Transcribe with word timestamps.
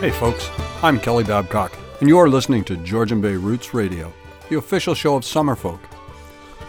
Hey 0.00 0.12
folks, 0.12 0.48
I'm 0.80 1.00
Kelly 1.00 1.24
Babcock, 1.24 1.76
and 1.98 2.08
you 2.08 2.18
are 2.18 2.28
listening 2.28 2.62
to 2.66 2.76
Georgian 2.76 3.20
Bay 3.20 3.34
Roots 3.34 3.74
Radio, 3.74 4.12
the 4.48 4.56
official 4.56 4.94
show 4.94 5.16
of 5.16 5.24
Summerfolk. 5.24 5.80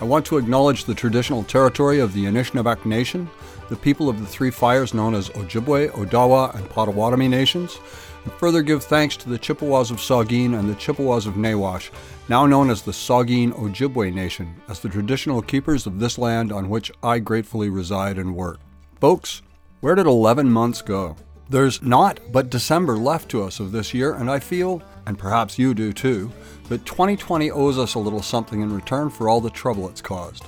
I 0.02 0.05
want 0.05 0.26
to 0.26 0.40
acknowledge 0.40 0.86
the 0.86 0.96
traditional 0.96 1.44
territory 1.44 2.00
of 2.00 2.12
the 2.13 2.26
Anishinaabeg 2.26 2.88
Nation, 2.88 3.29
the 3.70 3.76
people 3.76 4.10
of 4.10 4.20
the 4.20 4.26
three 4.26 4.49
fires 4.49 4.96
known 4.96 5.13
as 5.13 5.29
Ojibwe, 5.29 5.92
Odawa, 5.92 6.56
and 6.56 6.67
Potawatomi 6.71 7.28
nations, 7.28 7.79
and 8.24 8.34
further 8.34 8.63
give 8.63 8.84
thanks 8.84 9.15
to 9.17 9.30
the 9.30 9.38
Chippewas 9.38 9.92
of 9.92 9.98
Saugeen 9.98 10.57
and 10.57 10.67
the 10.67 10.74
Chippewas 10.74 11.28
of 11.28 11.35
Nawash, 11.35 11.92
now 12.30 12.48
known 12.48 12.71
as 12.71 12.81
the 12.81 12.92
Saugeen 12.92 13.52
Ojibwe 13.52 14.11
Nation, 14.11 14.56
as 14.67 14.80
the 14.80 14.89
traditional 14.89 15.43
keepers 15.43 15.85
of 15.85 15.99
this 15.99 16.17
land 16.17 16.52
on 16.52 16.67
which 16.67 16.91
I 17.03 17.20
gratefully 17.20 17.70
reside 17.70 18.17
and 18.17 18.35
work. 18.35 18.57
Folks, 18.99 19.43
where 19.81 19.93
did 19.93 20.07
11 20.07 20.52
months 20.52 20.81
go? 20.81 21.16
There's 21.49 21.81
not 21.81 22.20
but 22.31 22.52
December 22.52 22.95
left 22.95 23.30
to 23.30 23.44
us 23.44 23.59
of 23.59 23.71
this 23.71 23.91
year, 23.91 24.13
and 24.13 24.30
I 24.30 24.38
feel, 24.40 24.84
and 25.07 25.17
perhaps 25.17 25.57
you 25.57 25.73
do 25.73 25.91
too, 25.91 26.31
that 26.67 26.85
2020 26.85 27.49
owes 27.49 27.80
us 27.80 27.95
a 27.95 27.99
little 27.99 28.21
something 28.21 28.62
in 28.62 28.71
return 28.71 29.09
for 29.09 29.27
all 29.27 29.41
the 29.41 29.49
trouble 29.49 29.90
it's 29.90 30.02
caused. 30.02 30.45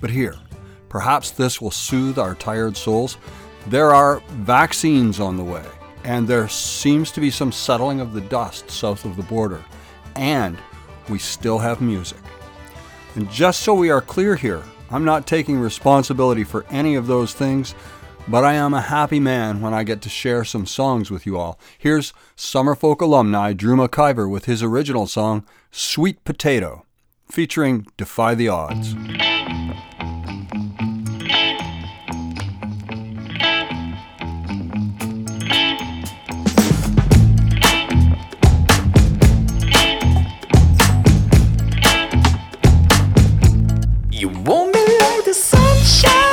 But 0.00 0.08
here, 0.08 0.36
perhaps 0.88 1.30
this 1.30 1.60
will 1.60 1.70
soothe 1.70 2.18
our 2.18 2.34
tired 2.34 2.74
souls. 2.74 3.18
There 3.66 3.92
are 3.92 4.22
vaccines 4.28 5.20
on 5.20 5.36
the 5.36 5.44
way, 5.44 5.64
and 6.04 6.26
there 6.26 6.48
seems 6.48 7.12
to 7.12 7.20
be 7.20 7.30
some 7.30 7.52
settling 7.52 8.00
of 8.00 8.14
the 8.14 8.22
dust 8.22 8.70
south 8.70 9.04
of 9.04 9.16
the 9.16 9.22
border, 9.24 9.62
and 10.16 10.56
we 11.10 11.18
still 11.18 11.58
have 11.58 11.82
music. 11.82 12.20
And 13.14 13.30
just 13.30 13.60
so 13.60 13.74
we 13.74 13.90
are 13.90 14.00
clear 14.00 14.36
here, 14.36 14.62
I'm 14.90 15.04
not 15.04 15.26
taking 15.26 15.58
responsibility 15.58 16.44
for 16.44 16.64
any 16.70 16.94
of 16.94 17.06
those 17.06 17.34
things 17.34 17.74
but 18.26 18.44
I 18.44 18.54
am 18.54 18.72
a 18.72 18.80
happy 18.80 19.20
man 19.20 19.60
when 19.60 19.74
I 19.74 19.84
get 19.84 20.00
to 20.02 20.08
share 20.08 20.44
some 20.44 20.66
songs 20.66 21.10
with 21.10 21.26
you 21.26 21.36
all. 21.36 21.58
Here's 21.78 22.12
Summerfolk 22.36 23.00
alumni 23.00 23.52
Drew 23.52 23.76
McIver 23.76 24.30
with 24.30 24.46
his 24.46 24.62
original 24.62 25.06
song, 25.06 25.44
Sweet 25.70 26.24
Potato, 26.24 26.86
featuring 27.30 27.86
Defy 27.96 28.34
the 28.34 28.48
Odds. 28.48 28.94
You 44.10 44.28
want 44.28 44.72
me 44.74 44.98
like 45.00 45.24
the 45.24 45.34
sunshine 45.34 46.23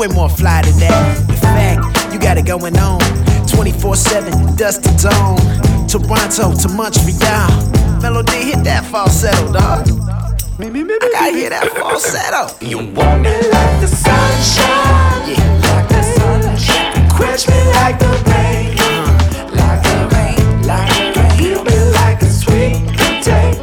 Nah, 0.00 0.06
you 0.06 0.08
ain't 0.08 0.14
more 0.14 0.30
fly 0.30 0.62
than 0.62 0.78
that. 0.80 1.28
In 1.28 1.36
fact, 1.36 2.12
you 2.12 2.18
got 2.18 2.38
it 2.38 2.46
going 2.46 2.78
on. 2.78 3.00
24 3.46 3.96
7, 3.96 4.56
dust 4.56 4.82
to 4.84 5.08
dawn. 5.08 5.36
Toronto 5.88 6.54
to 6.56 6.68
Montreal. 6.68 7.50
Melody 8.00 8.50
hit 8.50 8.64
that 8.64 8.84
falsetto, 8.90 9.52
dog. 9.52 9.86
I 10.58 11.08
gotta 11.12 11.32
hear 11.32 11.50
that 11.50 11.68
falsetto. 11.76 12.48
You 12.64 12.78
want 12.78 13.22
me 13.22 13.32
like 13.32 13.80
the 13.80 13.88
sunshine, 13.88 15.28
Yeah. 15.28 15.74
like 15.74 15.88
the 15.88 16.02
sunshine. 16.16 17.10
Quench 17.10 17.48
me 17.48 17.58
like 17.74 17.98
the 17.98 18.08
rain, 18.28 18.78
uh-huh. 18.78 19.56
like 19.60 19.82
the 19.82 19.98
rain, 20.16 20.62
like 20.66 21.14
the 21.14 21.20
rain. 21.20 21.36
Peel 21.36 21.64
me 21.64 21.76
like 21.92 22.22
a 22.22 22.30
sweet 22.30 22.86
potato. 22.96 23.59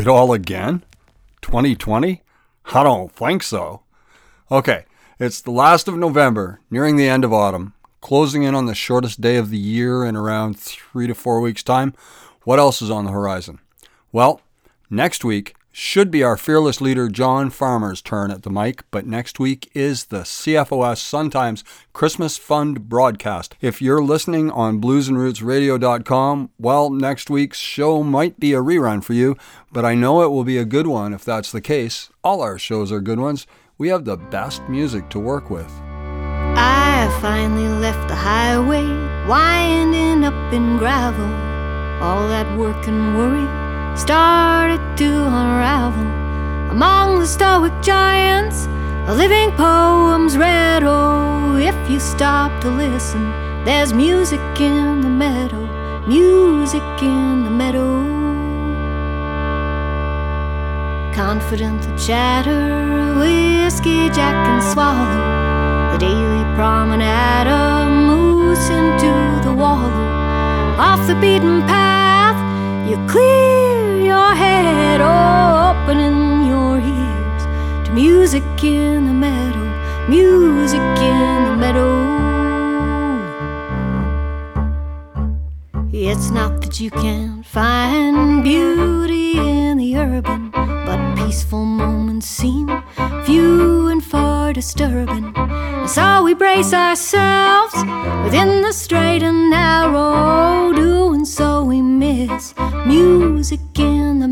It 0.00 0.08
all 0.08 0.32
again? 0.32 0.84
2020? 1.42 2.22
I 2.72 2.82
don't 2.82 3.12
think 3.12 3.42
so. 3.42 3.82
Okay, 4.50 4.84
it's 5.18 5.40
the 5.40 5.50
last 5.50 5.88
of 5.88 5.96
November, 5.96 6.60
nearing 6.70 6.96
the 6.96 7.08
end 7.08 7.24
of 7.24 7.32
autumn, 7.32 7.74
closing 8.00 8.42
in 8.42 8.54
on 8.54 8.66
the 8.66 8.74
shortest 8.74 9.20
day 9.20 9.36
of 9.36 9.50
the 9.50 9.58
year 9.58 10.04
in 10.04 10.16
around 10.16 10.58
three 10.58 11.06
to 11.06 11.14
four 11.14 11.40
weeks' 11.40 11.62
time. 11.62 11.94
What 12.44 12.58
else 12.58 12.80
is 12.80 12.90
on 12.90 13.04
the 13.04 13.10
horizon? 13.10 13.58
Well, 14.12 14.40
next 14.88 15.24
week 15.24 15.54
should 15.80 16.10
be 16.10 16.22
our 16.22 16.36
fearless 16.36 16.82
leader 16.82 17.08
John 17.08 17.48
Farmer's 17.48 18.02
turn 18.02 18.30
at 18.30 18.42
the 18.42 18.50
mic, 18.50 18.84
but 18.90 19.06
next 19.06 19.40
week 19.40 19.70
is 19.72 20.04
the 20.04 20.20
CFOS 20.20 20.98
Sun 20.98 21.30
Times 21.30 21.64
Christmas 21.94 22.36
Fund 22.36 22.86
broadcast. 22.90 23.56
If 23.62 23.80
you're 23.80 24.02
listening 24.02 24.50
on 24.50 24.78
bluesandrootsradio.com, 24.78 26.50
well, 26.58 26.90
next 26.90 27.30
week's 27.30 27.58
show 27.58 28.02
might 28.02 28.38
be 28.38 28.52
a 28.52 28.60
rerun 28.60 29.02
for 29.02 29.14
you, 29.14 29.38
but 29.72 29.86
I 29.86 29.94
know 29.94 30.20
it 30.20 30.28
will 30.28 30.44
be 30.44 30.58
a 30.58 30.66
good 30.66 30.86
one 30.86 31.14
if 31.14 31.24
that's 31.24 31.50
the 31.50 31.62
case. 31.62 32.10
All 32.22 32.42
our 32.42 32.58
shows 32.58 32.92
are 32.92 33.00
good 33.00 33.18
ones. 33.18 33.46
we 33.78 33.88
have 33.88 34.04
the 34.04 34.18
best 34.18 34.60
music 34.68 35.08
to 35.08 35.18
work 35.18 35.48
with. 35.48 35.72
I 36.56 37.08
finally 37.22 37.68
left 37.68 38.06
the 38.06 38.14
highway, 38.14 38.84
winding 39.26 40.24
up 40.24 40.52
in 40.52 40.76
gravel. 40.76 41.24
All 42.06 42.28
that 42.28 42.58
work 42.58 42.86
and 42.86 43.16
worry 43.16 43.69
started 43.96 44.80
to 44.96 45.10
unravel. 45.10 46.06
Among 46.70 47.18
the 47.18 47.26
stoic 47.26 47.72
giants, 47.82 48.66
the 49.06 49.14
living 49.14 49.50
poems 49.56 50.38
read. 50.38 50.82
Oh, 50.84 51.56
if 51.56 51.74
you 51.90 51.98
stop 51.98 52.50
to 52.62 52.70
listen, 52.70 53.22
there's 53.64 53.92
music 53.92 54.40
in 54.60 55.00
the 55.00 55.08
meadow, 55.08 55.66
music 56.06 56.82
in 57.02 57.44
the 57.44 57.50
meadow. 57.50 58.20
Confident 61.14 61.82
the 61.82 61.96
chatter, 61.96 63.18
whiskey 63.18 64.08
jack 64.10 64.36
and 64.48 64.62
swallow. 64.72 65.92
The 65.92 65.98
daily 65.98 66.44
promenade 66.54 67.50
moves 68.06 68.68
into 68.70 69.12
the 69.42 69.52
wallow. 69.52 69.90
Off 70.78 71.04
the 71.06 71.16
beaten 71.16 71.62
path, 71.62 72.38
you 72.88 72.96
clear 73.08 73.59
your 74.14 74.32
head, 74.42 75.00
opening 75.00 76.46
your 76.52 76.74
ears 76.98 77.42
to 77.86 77.90
music 77.92 78.44
in 78.62 79.06
the 79.06 79.16
meadow, 79.26 79.66
music 80.08 80.86
in 81.12 81.38
the 81.48 81.56
meadow. 81.64 81.94
It's 85.92 86.30
not 86.30 86.60
that 86.62 86.80
you 86.80 86.90
can't 86.90 87.44
find 87.46 88.42
beauty 88.42 89.38
in 89.38 89.76
the 89.76 89.96
urban, 89.96 90.50
but 90.86 91.00
peaceful 91.16 91.64
moments 91.64 92.26
seem 92.26 92.66
few 93.24 93.88
and 93.88 94.02
far 94.02 94.52
disturbing. 94.52 95.34
So 95.86 96.22
we 96.24 96.34
brace 96.34 96.72
ourselves 96.72 97.74
within 98.24 98.62
the 98.62 98.72
straight 98.72 99.22
and 99.22 99.50
narrow. 99.50 100.59
So, 101.22 101.62
we 101.64 101.82
miss 101.82 102.54
music 102.86 103.60
in 103.78 104.20
the 104.20 104.28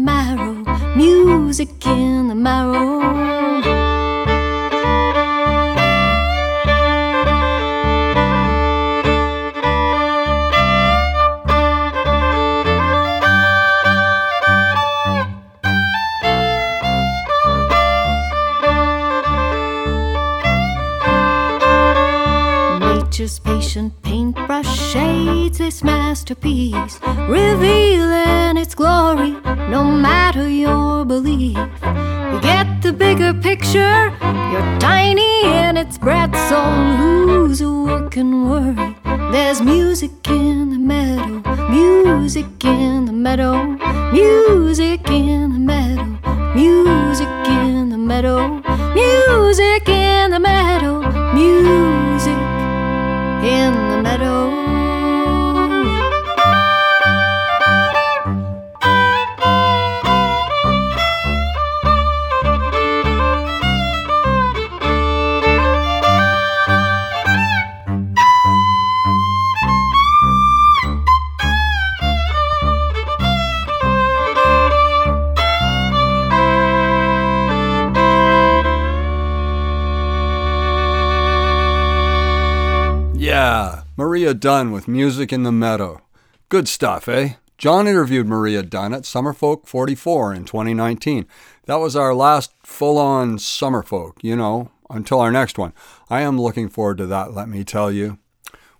Maria 84.19 84.35
Dunn 84.35 84.73
with 84.73 84.88
Music 84.88 85.32
in 85.32 85.44
the 85.44 85.53
Meadow. 85.53 86.00
Good 86.49 86.67
stuff, 86.67 87.09
eh? 87.09 87.35
John 87.56 87.87
interviewed 87.87 88.26
Maria 88.26 88.65
Dunn 88.65 88.93
at 88.93 89.05
Summerfolk 89.05 89.69
44 89.69 90.35
in 90.35 90.44
2019. 90.44 91.25
That 91.67 91.76
was 91.76 91.94
our 91.94 92.12
last 92.12 92.53
full 92.65 92.99
on 92.99 93.38
Summerfolk, 93.38 94.15
you 94.20 94.35
know, 94.35 94.73
until 94.91 95.20
our 95.20 95.31
next 95.31 95.56
one. 95.56 95.73
I 96.11 96.23
am 96.23 96.37
looking 96.37 96.69
forward 96.69 96.99
to 96.99 97.06
that, 97.06 97.32
let 97.32 97.49
me 97.49 97.62
tell 97.62 97.93
you. 97.93 98.19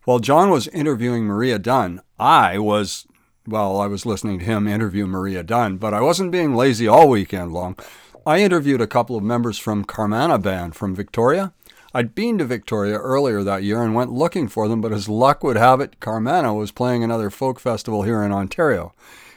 While 0.03 0.19
John 0.19 0.51
was 0.51 0.67
interviewing 0.67 1.23
Maria 1.23 1.61
Dunn, 1.61 2.01
I 2.19 2.59
was, 2.59 3.07
well, 3.47 3.81
I 3.81 3.87
was 3.87 4.05
listening 4.05 4.41
to 4.41 4.45
him 4.45 4.67
interview 4.67 5.07
Maria 5.07 5.45
Dunn, 5.45 5.77
but 5.77 5.95
I 5.95 6.01
wasn't 6.01 6.33
being 6.33 6.57
lazy 6.57 6.89
all 6.89 7.09
weekend 7.09 7.53
long. 7.53 7.77
I 8.27 8.41
interviewed 8.41 8.81
a 8.81 8.89
couple 8.89 9.15
of 9.15 9.23
members 9.23 9.57
from 9.57 9.85
Carmanah 9.85 10.43
Band 10.43 10.75
from 10.75 10.97
Victoria. 10.97 11.53
I'd 11.95 12.15
been 12.15 12.37
to 12.39 12.45
Victoria 12.45 12.99
earlier 12.99 13.43
that 13.43 13.63
year 13.63 13.83
and 13.83 13.95
went 13.95 14.13
looking 14.13 14.47
for 14.49 14.69
them, 14.69 14.81
but 14.81 14.93
as 14.93 15.09
luck 15.09 15.43
would 15.43 15.57
have 15.57 15.81
it, 15.81 16.01
Carmanah 16.01 16.57
was 16.57 16.71
playing 16.71 17.03
another 17.03 17.31
folk 17.31 17.59
festival 17.59 18.03
here 18.03 18.23
in 18.23 18.33
Ontario. 18.33 18.93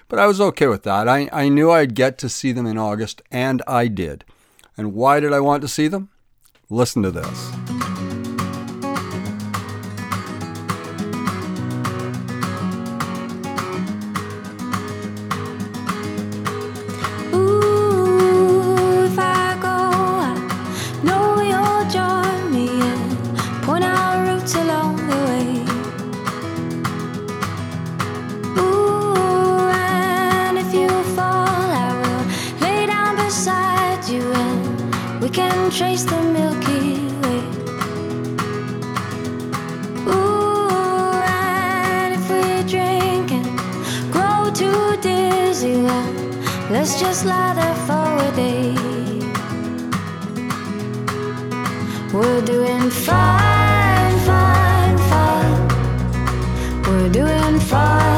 But 0.10 0.20
I 0.20 0.28
was 0.28 0.42
okay 0.42 0.68
with 0.68 0.84
that. 0.84 1.08
I, 1.08 1.30
I 1.32 1.48
knew 1.48 1.72
I'd 1.72 1.96
get 1.96 2.18
to 2.18 2.28
see 2.28 2.52
them 2.52 2.68
in 2.68 2.78
August, 2.78 3.22
and 3.32 3.62
I 3.66 3.88
did. 3.88 4.26
And 4.76 4.94
why 4.94 5.22
did 5.22 5.32
I 5.32 5.40
want 5.40 5.62
to 5.62 5.70
see 5.70 5.88
them? 5.88 6.10
Listen 6.70 7.02
to 7.04 7.12
this. 7.12 7.91
Trace 35.72 36.04
the 36.04 36.22
Milky 36.22 37.08
Way. 37.22 37.42
Ooh, 40.06 41.14
and 41.24 42.14
if 42.14 42.30
we 42.30 42.64
drink 42.70 43.32
and 43.32 43.48
grow 44.12 44.52
too 44.54 44.98
dizzy, 45.02 45.82
well, 45.82 46.14
let's 46.70 47.00
just 47.00 47.26
lie 47.26 47.54
there 47.54 47.76
for 47.88 48.08
a 48.28 48.32
day. 48.36 48.76
We're 52.14 52.42
doing 52.42 52.90
fine, 52.90 54.18
fine, 54.28 54.98
fine. 55.10 56.84
We're 56.84 57.10
doing 57.10 57.60
fine. 57.62 58.11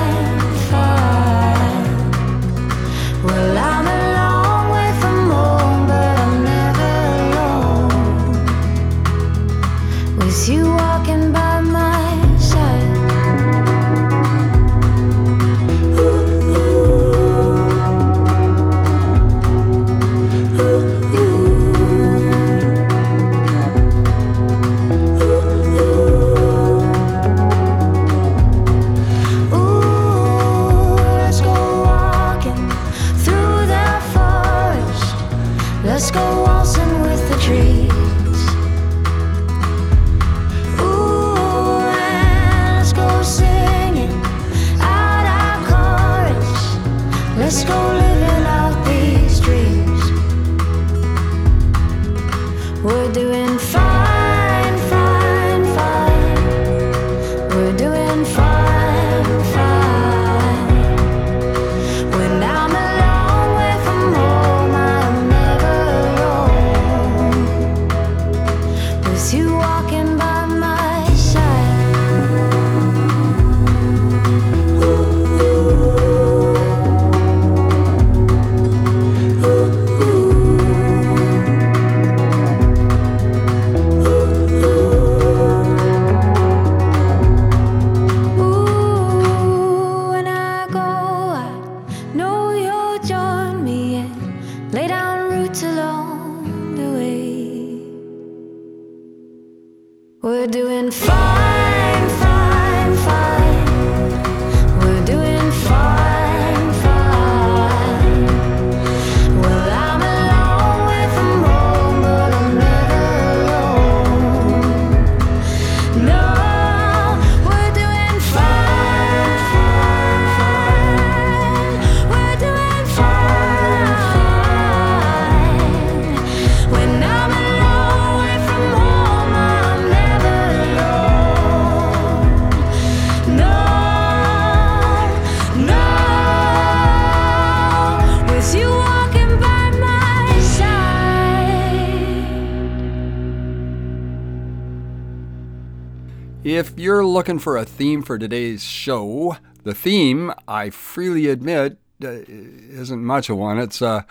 Looking 147.13 147.37
for 147.37 147.57
a 147.57 147.63
theme 147.63 148.01
for 148.01 148.17
today's 148.17 148.63
show, 148.63 149.37
the 149.61 149.75
theme, 149.75 150.33
I 150.47 150.71
freely 150.71 151.27
admit, 151.27 151.77
uh, 152.03 152.07
isn't 152.27 153.05
much 153.05 153.29
of 153.29 153.37
one. 153.37 153.59
It's 153.59 153.83
uh, 153.83 154.01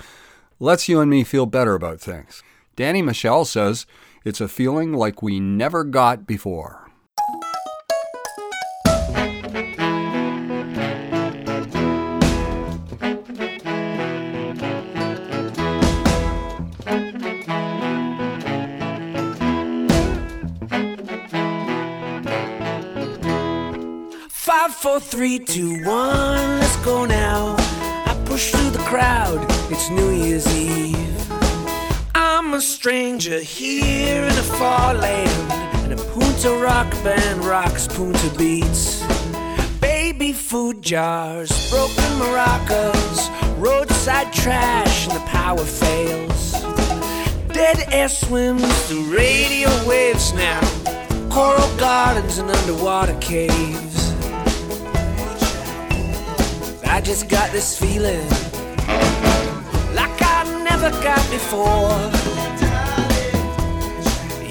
lets 0.61 0.89
you 0.89 1.01
and 1.01 1.11
me 1.11 1.25
feel 1.25 1.47
better 1.47 1.75
about 1.75 2.01
things. 2.01 2.45
Danny 2.77 3.03
Michel 3.03 3.45
says 3.45 3.87
it's 4.25 4.41
a 4.41 4.47
feeling 4.47 4.93
like 4.93 5.21
we 5.21 5.41
never 5.41 5.83
got 5.83 6.29
before. 6.29 6.82
Four, 24.93 25.01
three, 25.01 25.39
two, 25.39 25.83
one, 25.85 26.61
let's 26.61 26.77
go 26.85 27.07
now. 27.07 27.55
I 27.57 28.23
push 28.27 28.51
through 28.51 28.71
the 28.71 28.85
crowd, 28.91 29.41
it's 29.71 29.89
New 29.89 30.11
Year's 30.11 30.47
Eve. 30.55 31.33
I'm 32.15 32.53
a 32.53 32.61
stranger 32.61 33.41
here 33.41 34.23
in 34.23 34.33
a 34.33 34.49
far 34.61 34.93
land, 34.93 35.53
and 35.83 35.99
a 35.99 36.03
Punta 36.13 36.51
rock 36.63 36.91
band 37.03 37.43
rocks 37.43 37.89
Punta 37.89 38.31
beats. 38.37 39.03
Baby 39.81 40.35
food 40.35 40.83
jars, 40.83 41.71
broken 41.71 42.11
maracas, 42.21 43.31
roadside 43.59 44.31
trash, 44.31 45.09
and 45.09 45.17
the 45.17 45.25
power 45.27 45.65
fails. 45.65 46.53
Dead 47.49 47.89
air 47.91 48.11
swims 48.11 48.71
through 48.83 49.05
radio 49.17 49.71
waves 49.89 50.35
now, 50.35 50.61
coral 51.31 51.77
gardens 51.79 52.37
and 52.37 52.51
underwater 52.51 53.17
caves. 53.21 53.92
I 56.93 57.01
just 57.01 57.31
got 57.31 57.51
this 57.53 57.79
feeling 57.79 58.29
like 59.95 60.21
I 60.21 60.45
never 60.63 60.91
got 61.03 61.25
before. 61.31 61.89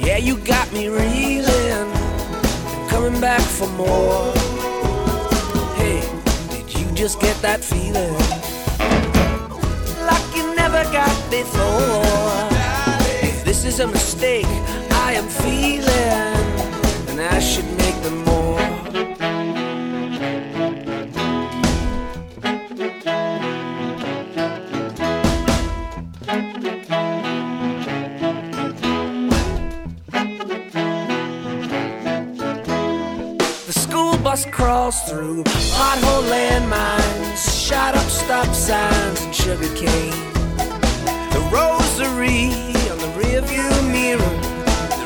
Yeah, 0.03 0.17
you 0.17 0.37
got 0.37 0.73
me 0.73 0.87
reeling, 0.87 1.91
coming 2.89 3.21
back 3.21 3.41
for 3.41 3.67
more. 3.77 4.33
Hey, 5.75 6.01
did 6.49 6.73
you 6.73 6.91
just 6.95 7.21
get 7.21 7.39
that 7.43 7.63
feeling 7.63 8.17
like 10.09 10.35
you 10.35 10.55
never 10.55 10.83
got 10.91 11.15
before? 11.29 12.01
If 13.21 13.45
this 13.45 13.65
is 13.65 13.81
a 13.81 13.87
mistake, 13.87 14.47
I 15.05 15.13
am 15.13 15.27
feeling, 15.27 16.41
and 17.07 17.21
I 17.21 17.39
should 17.39 17.69
make 17.77 17.90
through 35.21 35.43
pothole 35.43 36.23
landmines, 36.33 37.67
shot 37.67 37.93
up 37.93 38.09
stop 38.09 38.55
signs 38.55 39.21
and 39.21 39.35
sugar 39.35 39.71
cane. 39.75 40.33
The 41.35 41.41
rosary 41.53 42.49
on 42.89 42.97
the 43.05 43.11
rearview 43.21 43.69
mirror, 43.91 44.35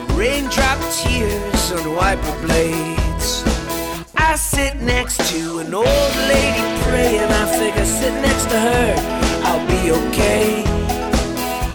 the 0.07 0.13
raindrop 0.13 0.79
tears 0.93 1.71
on 1.73 1.95
wiper 1.95 2.35
blades. 2.47 3.43
I 4.15 4.35
sit 4.37 4.81
next 4.81 5.17
to 5.31 5.59
an 5.59 5.73
old 5.73 6.15
lady 6.31 6.63
praying. 6.83 7.29
I 7.41 7.45
figure 7.59 7.85
sit 7.85 8.13
next 8.21 8.45
to 8.51 8.57
her, 8.57 8.95
I'll 9.43 9.67
be 9.67 9.91
okay. 9.99 10.63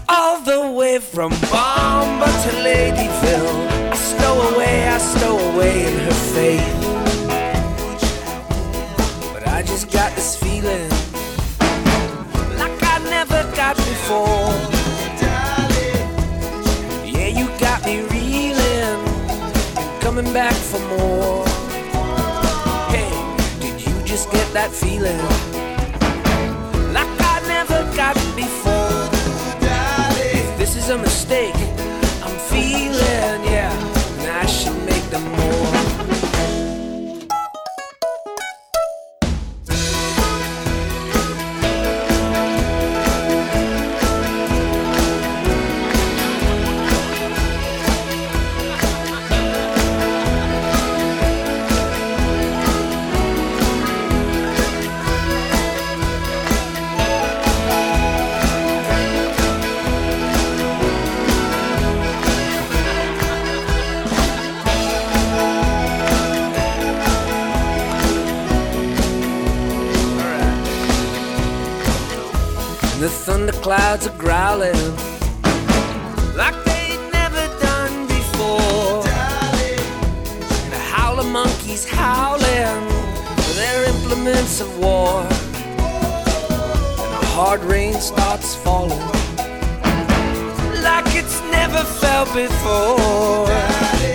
All 0.08 0.40
the 0.40 0.72
way 0.78 0.98
from 0.98 1.30
Bomba 1.52 2.24
to 2.44 2.52
Ladyville, 2.64 3.92
I 3.92 3.96
stow 3.96 4.34
away, 4.54 4.88
I 4.88 4.96
stow 4.96 5.38
away 5.52 5.84
in 5.84 5.98
her 5.98 6.18
faith. 6.34 6.79
Feeling 10.60 10.90
like 12.58 12.82
I 12.82 12.98
never 13.04 13.42
got 13.56 13.76
before. 13.76 14.52
Yeah, 17.04 17.28
you 17.28 17.46
got 17.58 17.84
me 17.84 18.02
reeling, 18.02 19.04
coming 20.00 20.30
back 20.32 20.52
for 20.52 20.80
more. 20.80 21.46
Hey, 22.90 23.10
did 23.60 23.80
you 23.80 24.02
just 24.04 24.30
get 24.30 24.52
that 24.52 24.70
feeling 24.70 25.18
like 26.92 27.08
I 27.20 27.40
never 27.46 27.80
got 27.96 28.14
before? 28.36 29.08
If 30.40 30.58
this 30.58 30.76
is 30.76 30.90
a 30.90 30.98
mistake, 30.98 31.54
Thunderclouds 73.62 74.06
are 74.06 74.16
growling 74.16 74.96
like 76.34 76.54
they 76.64 76.96
never 77.12 77.46
done 77.60 78.06
before. 78.06 79.02
The 80.70 80.78
howler 80.78 81.24
monkeys 81.24 81.86
howling 81.86 82.88
for 83.36 83.52
their 83.54 83.84
implements 83.84 84.62
of 84.62 84.78
war. 84.78 85.20
And 87.04 87.12
a 87.12 87.26
hard 87.36 87.62
rain 87.64 87.92
starts 88.00 88.54
falling 88.54 88.98
like 90.82 91.14
it's 91.14 91.42
never 91.50 91.84
felt 92.00 92.28
before. 92.32 93.46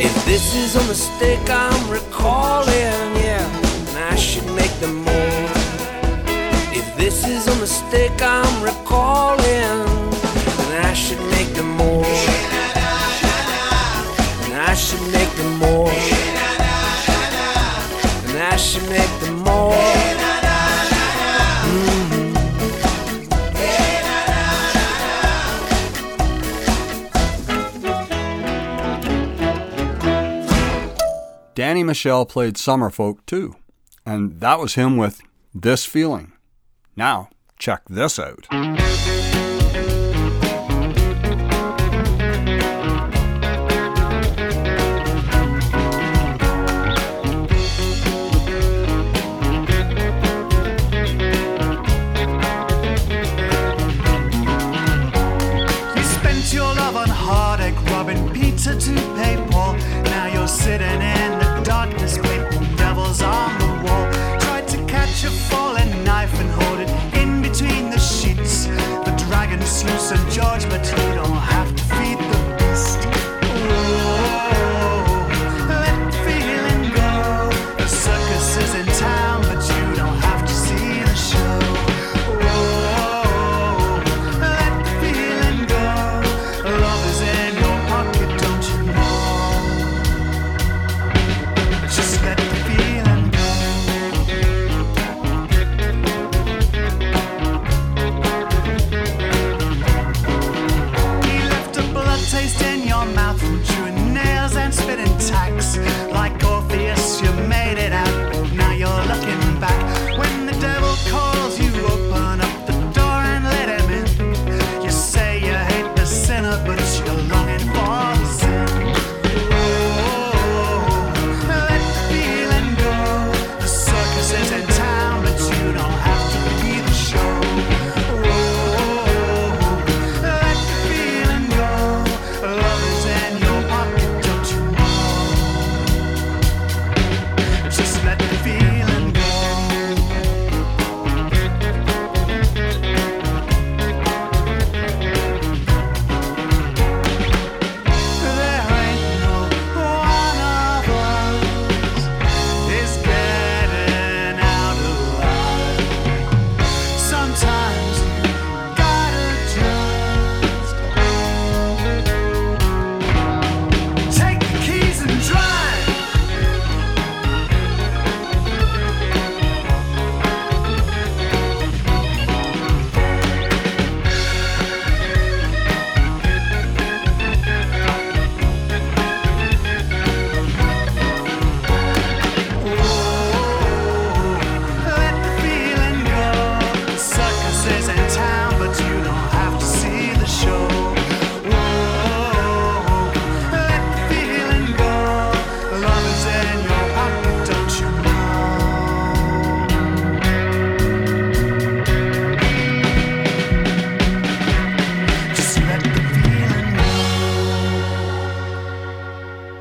If 0.02 0.26
this 0.26 0.56
is 0.56 0.76
a 0.76 0.84
mistake 0.88 1.48
I'm 1.48 1.92
recalling, 1.92 3.00
yeah, 3.22 3.46
then 3.86 4.12
I 4.12 4.16
should 4.16 4.48
make 4.56 4.74
them 4.80 5.04
more. 5.04 5.50
If 6.74 6.98
this 6.98 7.28
is 7.28 7.48
a 7.48 7.56
mistake 7.60 8.20
I'm 8.24 8.64
recalling, 8.64 8.75
then 8.90 10.86
I 10.86 10.94
should 10.94 11.22
make 11.32 11.54
them 11.54 11.70
more. 11.78 12.06
And 14.44 14.54
I 14.54 14.74
should 14.76 15.02
make 15.12 15.32
them 15.36 15.58
more. 15.60 15.90
And 18.30 18.38
I 18.38 18.56
should 18.58 18.90
make 18.90 19.20
them 19.22 19.40
more. 19.40 19.74
Mm-hmm. 21.68 22.26
Danny 31.56 31.84
Michel 31.84 32.26
played 32.26 32.58
summer 32.58 32.90
folk 32.90 33.26
too, 33.26 33.56
and 34.06 34.42
that 34.42 34.60
was 34.60 34.76
him 34.76 34.98
with 34.98 35.22
This 35.54 35.86
Feeling. 35.86 36.34
Now, 36.98 37.30
check 37.58 37.84
this 37.90 38.20
out. 38.20 38.48
George, 70.84 71.05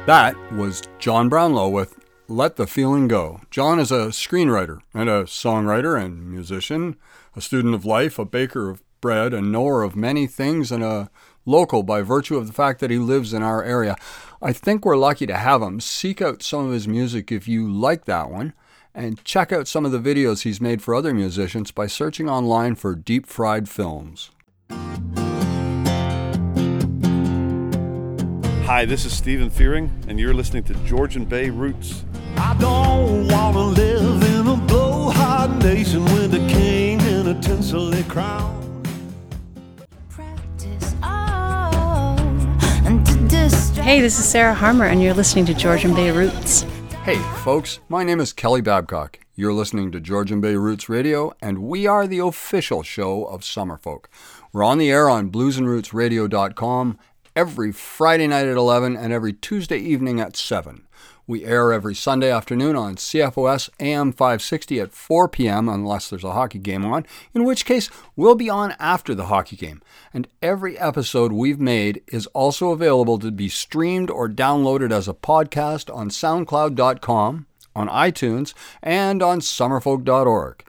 That 0.06 0.36
was 0.52 0.82
John 0.98 1.30
Brownlow 1.30 1.70
with 1.70 1.98
Let 2.28 2.56
the 2.56 2.66
Feeling 2.66 3.08
Go. 3.08 3.40
John 3.50 3.78
is 3.78 3.90
a 3.90 4.08
screenwriter 4.08 4.80
and 4.92 5.08
a 5.08 5.24
songwriter 5.24 5.98
and 5.98 6.30
musician, 6.30 6.96
a 7.34 7.40
student 7.40 7.74
of 7.74 7.86
life, 7.86 8.18
a 8.18 8.26
baker 8.26 8.68
of 8.68 8.82
bread, 9.00 9.32
a 9.32 9.40
knower 9.40 9.82
of 9.82 9.96
many 9.96 10.26
things, 10.26 10.70
and 10.70 10.84
a 10.84 11.08
local 11.46 11.82
by 11.82 12.02
virtue 12.02 12.36
of 12.36 12.46
the 12.46 12.52
fact 12.52 12.80
that 12.80 12.90
he 12.90 12.98
lives 12.98 13.32
in 13.32 13.42
our 13.42 13.64
area. 13.64 13.96
I 14.42 14.52
think 14.52 14.84
we're 14.84 14.98
lucky 14.98 15.26
to 15.26 15.38
have 15.38 15.62
him. 15.62 15.80
Seek 15.80 16.20
out 16.20 16.42
some 16.42 16.66
of 16.66 16.72
his 16.72 16.86
music 16.86 17.32
if 17.32 17.48
you 17.48 17.66
like 17.66 18.04
that 18.04 18.30
one, 18.30 18.52
and 18.94 19.24
check 19.24 19.52
out 19.52 19.66
some 19.66 19.86
of 19.86 19.92
the 19.92 19.98
videos 19.98 20.42
he's 20.42 20.60
made 20.60 20.82
for 20.82 20.94
other 20.94 21.14
musicians 21.14 21.70
by 21.70 21.86
searching 21.86 22.28
online 22.28 22.74
for 22.74 22.94
Deep 22.94 23.24
Fried 23.26 23.70
Films. 23.70 24.30
Hi, 28.66 28.86
this 28.86 29.04
is 29.04 29.14
Stephen 29.14 29.50
Fearing, 29.50 29.92
and 30.08 30.18
you're 30.18 30.32
listening 30.32 30.64
to 30.64 30.74
Georgian 30.86 31.26
Bay 31.26 31.50
Roots. 31.50 32.06
I 32.38 32.56
don't 32.58 33.28
wanna 33.28 33.62
live 33.62 34.22
in 34.22 34.46
a 34.46 34.56
blowhard 34.56 35.62
nation 35.62 36.02
with 36.06 36.32
a 36.32 36.38
king 36.48 36.98
and 37.02 37.28
a 37.28 37.34
tinselly 37.34 38.02
crown. 38.08 38.82
Practice 40.08 40.94
all 41.02 42.18
and 42.86 43.04
to 43.04 43.14
distract 43.28 43.86
Hey, 43.86 44.00
this 44.00 44.18
is 44.18 44.24
Sarah 44.24 44.54
Harmer, 44.54 44.86
and 44.86 45.02
you're 45.02 45.12
listening 45.12 45.44
to 45.44 45.52
Georgian 45.52 45.94
Bay 45.94 46.10
Roots. 46.10 46.62
Hey, 47.04 47.18
folks, 47.44 47.80
my 47.90 48.02
name 48.02 48.18
is 48.18 48.32
Kelly 48.32 48.62
Babcock. 48.62 49.18
You're 49.34 49.52
listening 49.52 49.92
to 49.92 50.00
Georgian 50.00 50.40
Bay 50.40 50.56
Roots 50.56 50.88
Radio, 50.88 51.34
and 51.42 51.58
we 51.58 51.86
are 51.86 52.06
the 52.06 52.20
official 52.20 52.82
show 52.82 53.26
of 53.26 53.42
Summerfolk. 53.42 54.06
We're 54.54 54.64
on 54.64 54.78
the 54.78 54.90
air 54.90 55.10
on 55.10 55.30
bluesandrootsradio.com 55.30 56.98
every 57.36 57.72
Friday 57.72 58.26
night 58.26 58.46
at 58.46 58.56
11 58.56 58.96
and 58.96 59.12
every 59.12 59.32
Tuesday 59.32 59.78
evening 59.78 60.20
at 60.20 60.36
7. 60.36 60.86
We 61.26 61.44
air 61.44 61.72
every 61.72 61.94
Sunday 61.94 62.30
afternoon 62.30 62.76
on 62.76 62.96
CFOS 62.96 63.70
AM 63.80 64.12
560 64.12 64.78
at 64.80 64.92
4 64.92 65.28
p.m. 65.28 65.68
unless 65.70 66.10
there's 66.10 66.22
a 66.22 66.32
hockey 66.32 66.58
game 66.58 66.84
on, 66.84 67.06
in 67.32 67.44
which 67.44 67.64
case 67.64 67.88
we'll 68.14 68.34
be 68.34 68.50
on 68.50 68.74
after 68.78 69.14
the 69.14 69.26
hockey 69.26 69.56
game. 69.56 69.80
And 70.12 70.28
every 70.42 70.78
episode 70.78 71.32
we've 71.32 71.60
made 71.60 72.02
is 72.08 72.26
also 72.28 72.72
available 72.72 73.18
to 73.20 73.30
be 73.30 73.48
streamed 73.48 74.10
or 74.10 74.28
downloaded 74.28 74.92
as 74.92 75.08
a 75.08 75.14
podcast 75.14 75.94
on 75.94 76.10
SoundCloud.com, 76.10 77.46
on 77.74 77.88
iTunes, 77.88 78.52
and 78.82 79.22
on 79.22 79.40
summerfolk.org. 79.40 80.64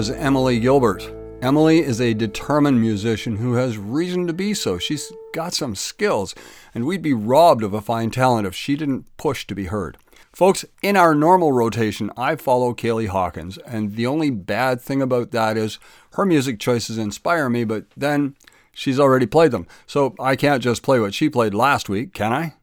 was 0.00 0.08
Emily 0.08 0.58
Gilbert. 0.58 1.12
Emily 1.42 1.80
is 1.80 2.00
a 2.00 2.14
determined 2.14 2.80
musician 2.80 3.36
who 3.36 3.52
has 3.56 3.76
reason 3.76 4.26
to 4.26 4.32
be 4.32 4.54
so. 4.54 4.78
She's 4.78 5.12
got 5.34 5.52
some 5.52 5.74
skills, 5.74 6.34
and 6.74 6.86
we'd 6.86 7.02
be 7.02 7.12
robbed 7.12 7.62
of 7.62 7.74
a 7.74 7.82
fine 7.82 8.10
talent 8.10 8.46
if 8.46 8.54
she 8.54 8.76
didn't 8.76 9.14
push 9.18 9.46
to 9.46 9.54
be 9.54 9.64
heard. 9.64 9.98
Folks, 10.32 10.64
in 10.80 10.96
our 10.96 11.14
normal 11.14 11.52
rotation, 11.52 12.10
I 12.16 12.36
follow 12.36 12.72
Kaylee 12.72 13.08
Hawkins, 13.08 13.58
and 13.58 13.94
the 13.94 14.06
only 14.06 14.30
bad 14.30 14.80
thing 14.80 15.02
about 15.02 15.32
that 15.32 15.58
is 15.58 15.78
her 16.14 16.24
music 16.24 16.58
choices 16.58 16.96
inspire 16.96 17.50
me, 17.50 17.64
but 17.64 17.84
then 17.94 18.36
she's 18.72 18.98
already 18.98 19.26
played 19.26 19.50
them. 19.50 19.66
So 19.86 20.14
I 20.18 20.34
can't 20.34 20.62
just 20.62 20.82
play 20.82 20.98
what 20.98 21.12
she 21.12 21.28
played 21.28 21.52
last 21.52 21.90
week, 21.90 22.14
can 22.14 22.32
I? 22.32 22.54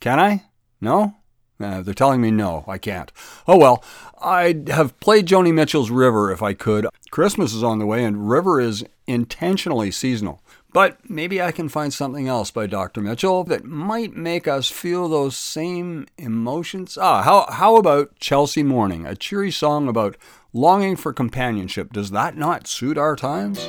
Can 0.00 0.18
I? 0.18 0.44
No? 0.80 1.14
Uh, 1.58 1.80
they're 1.80 1.94
telling 1.94 2.20
me 2.20 2.30
no, 2.30 2.64
I 2.68 2.78
can't. 2.78 3.10
Oh 3.48 3.56
well, 3.56 3.82
I'd 4.20 4.68
have 4.68 4.98
played 5.00 5.26
Joni 5.26 5.52
Mitchell's 5.52 5.90
River 5.90 6.30
if 6.30 6.42
I 6.42 6.54
could. 6.54 6.86
Christmas 7.10 7.52
is 7.52 7.62
on 7.62 7.78
the 7.78 7.86
way, 7.86 8.04
and 8.04 8.28
River 8.28 8.60
is 8.60 8.84
intentionally 9.06 9.90
seasonal. 9.90 10.42
But 10.72 10.98
maybe 11.08 11.40
I 11.40 11.52
can 11.52 11.70
find 11.70 11.92
something 11.92 12.28
else 12.28 12.50
by 12.50 12.66
Dr. 12.66 13.00
Mitchell 13.00 13.44
that 13.44 13.64
might 13.64 14.14
make 14.14 14.46
us 14.46 14.68
feel 14.68 15.08
those 15.08 15.36
same 15.36 16.06
emotions. 16.18 16.98
Ah, 17.00 17.22
how, 17.22 17.46
how 17.50 17.76
about 17.76 18.18
Chelsea 18.18 18.62
Morning, 18.62 19.06
a 19.06 19.16
cheery 19.16 19.50
song 19.50 19.88
about 19.88 20.16
longing 20.52 20.96
for 20.96 21.14
companionship? 21.14 21.92
Does 21.94 22.10
that 22.10 22.36
not 22.36 22.66
suit 22.66 22.98
our 22.98 23.16
times? 23.16 23.66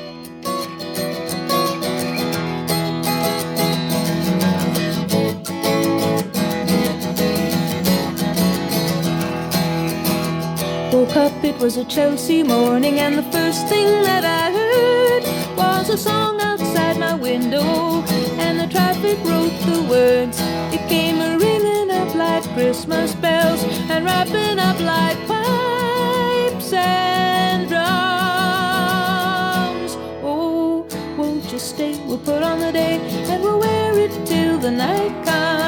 It 11.16 11.58
was 11.58 11.76
a 11.76 11.84
Chelsea 11.84 12.42
morning, 12.42 12.98
and 13.00 13.16
the 13.16 13.22
first 13.32 13.66
thing 13.68 13.86
that 14.02 14.24
I 14.24 14.50
heard 14.52 15.24
was 15.56 15.88
a 15.88 15.96
song 15.96 16.40
outside 16.40 16.98
my 16.98 17.14
window, 17.14 18.02
and 18.38 18.60
the 18.60 18.66
traffic 18.66 19.18
wrote 19.24 19.58
the 19.66 19.82
words. 19.88 20.38
It 20.74 20.86
came 20.88 21.20
a 21.20 21.38
ringing 21.38 21.90
up 21.90 22.14
like 22.14 22.44
Christmas 22.54 23.14
bells, 23.14 23.62
and 23.90 24.04
wrapping 24.04 24.58
up 24.58 24.78
like 24.80 25.18
pipes 25.26 26.72
and 26.72 27.68
drums. 27.68 27.86
Oh, 30.22 30.86
won't 31.16 31.50
you 31.52 31.58
stay? 31.58 31.98
We'll 32.06 32.18
put 32.18 32.42
on 32.42 32.60
the 32.60 32.72
day, 32.72 33.00
and 33.30 33.42
we'll 33.42 33.60
wear 33.60 33.98
it 33.98 34.12
till 34.26 34.58
the 34.58 34.70
night 34.70 35.24
comes. 35.24 35.67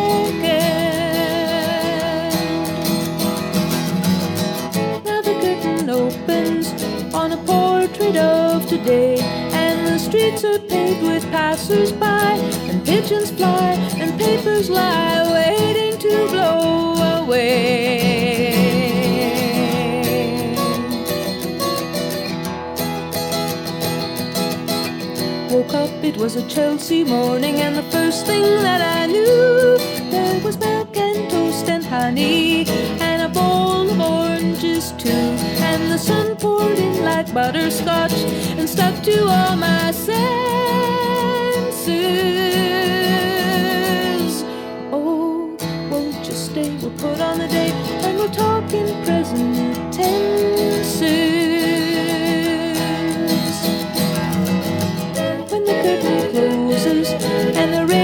Today, 8.83 9.17
and 9.53 9.87
the 9.87 9.97
streets 9.99 10.43
are 10.43 10.59
paved 10.59 11.01
with 11.03 11.23
passers-by, 11.31 12.33
and 12.69 12.83
pigeons 12.85 13.31
fly, 13.31 13.73
and 13.99 14.19
papers 14.19 14.69
lie 14.69 15.21
waiting 15.31 15.97
to 15.99 16.27
blow 16.29 16.95
away. 17.23 17.59
Woke 25.49 25.73
up, 25.73 26.03
it 26.03 26.17
was 26.17 26.35
a 26.35 26.47
Chelsea 26.47 27.03
morning, 27.03 27.55
and 27.61 27.75
the 27.75 27.87
first 27.91 28.25
thing 28.25 28.43
that 28.63 28.81
I 28.81 29.05
knew, 29.05 29.77
there 30.09 30.39
was 30.43 30.57
milk 30.57 30.95
and 30.97 31.29
toast 31.29 31.69
and 31.69 31.83
honey, 31.85 32.65
and 32.99 33.10
too. 35.01 35.09
And 35.09 35.91
the 35.91 35.97
sun 35.97 36.35
poured 36.35 36.77
in 36.77 37.03
like 37.03 37.33
butterscotch 37.33 38.13
and 38.59 38.69
stuck 38.69 39.01
to 39.03 39.25
all 39.25 39.55
my 39.55 39.91
senses. 39.91 40.13
Oh, 44.91 45.57
won't 45.89 46.27
you 46.27 46.33
stay? 46.33 46.75
We'll 46.77 46.91
put 46.91 47.19
on 47.19 47.39
the 47.39 47.47
date 47.47 47.73
and 48.05 48.17
we'll 48.17 48.29
talk 48.29 48.71
in 48.73 48.87
present 49.03 49.93
tenses. 49.93 51.01
When 55.49 55.63
the 55.65 55.73
curtain 55.83 56.31
closes 56.31 57.09
and 57.59 57.73
the 57.73 57.85
rainbow 57.87 58.00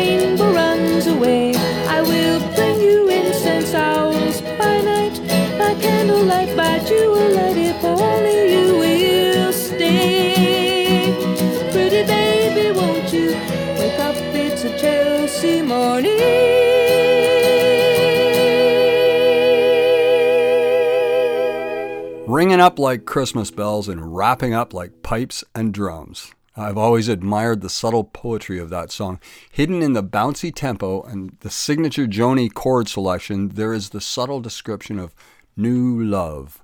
Ringing 22.28 22.60
up 22.60 22.78
like 22.78 23.06
Christmas 23.06 23.52
bells 23.52 23.88
and 23.88 24.16
wrapping 24.16 24.54
up 24.54 24.74
like 24.74 25.02
pipes 25.02 25.44
and 25.56 25.74
drums. 25.74 26.34
I've 26.56 26.78
always 26.78 27.08
admired 27.08 27.62
the 27.62 27.70
subtle 27.70 28.04
poetry 28.04 28.60
of 28.60 28.70
that 28.70 28.92
song. 28.92 29.20
Hidden 29.50 29.82
in 29.82 29.94
the 29.94 30.04
bouncy 30.04 30.54
tempo 30.54 31.02
and 31.04 31.38
the 31.40 31.50
signature 31.50 32.06
Joni 32.06 32.54
chord 32.54 32.90
selection, 32.90 33.50
there 33.50 33.74
is 33.74 33.90
the 33.90 34.02
subtle 34.02 34.42
description 34.42 35.00
of 35.00 35.16
new 35.56 36.04
love. 36.04 36.62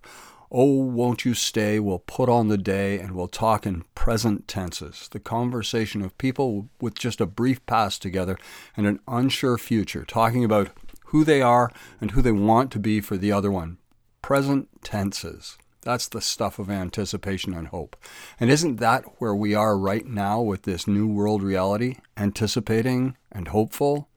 Oh, 0.56 0.84
won't 0.84 1.26
you 1.26 1.34
stay? 1.34 1.80
We'll 1.80 1.98
put 1.98 2.30
on 2.30 2.48
the 2.48 2.60
day 2.60 3.00
and 3.00 3.16
we'll 3.16 3.28
talk 3.28 3.66
in 3.66 3.86
present 3.96 4.48
tenses. 4.48 5.10
The 5.12 5.20
conversation 5.20 6.04
of 6.04 6.16
people 6.20 6.70
with 6.80 6.94
just 6.94 7.20
a 7.20 7.26
brief 7.26 7.66
past 7.66 8.04
together 8.04 8.38
and 8.78 8.86
an 8.86 9.00
unsure 9.08 9.58
future, 9.58 10.06
talking 10.06 10.44
about 10.44 10.70
who 11.06 11.24
they 11.24 11.42
are 11.42 11.72
and 12.00 12.12
who 12.12 12.22
they 12.22 12.32
want 12.32 12.72
to 12.72 12.80
be 12.80 13.02
for 13.02 13.18
the 13.18 13.32
other 13.32 13.50
one. 13.50 13.80
Present 14.22 14.70
tenses. 14.84 15.58
That's 15.82 16.08
the 16.08 16.22
stuff 16.22 16.60
of 16.60 16.70
anticipation 16.70 17.56
and 17.56 17.70
hope. 17.70 17.96
And 18.40 18.52
isn't 18.52 18.76
that 18.76 19.06
where 19.18 19.34
we 19.34 19.56
are 19.56 19.76
right 19.76 20.06
now 20.06 20.40
with 20.40 20.64
this 20.64 20.88
new 20.88 21.08
world 21.08 21.42
reality? 21.42 21.96
Anticipating 22.16 23.18
and 23.32 23.48
hopeful? 23.48 24.08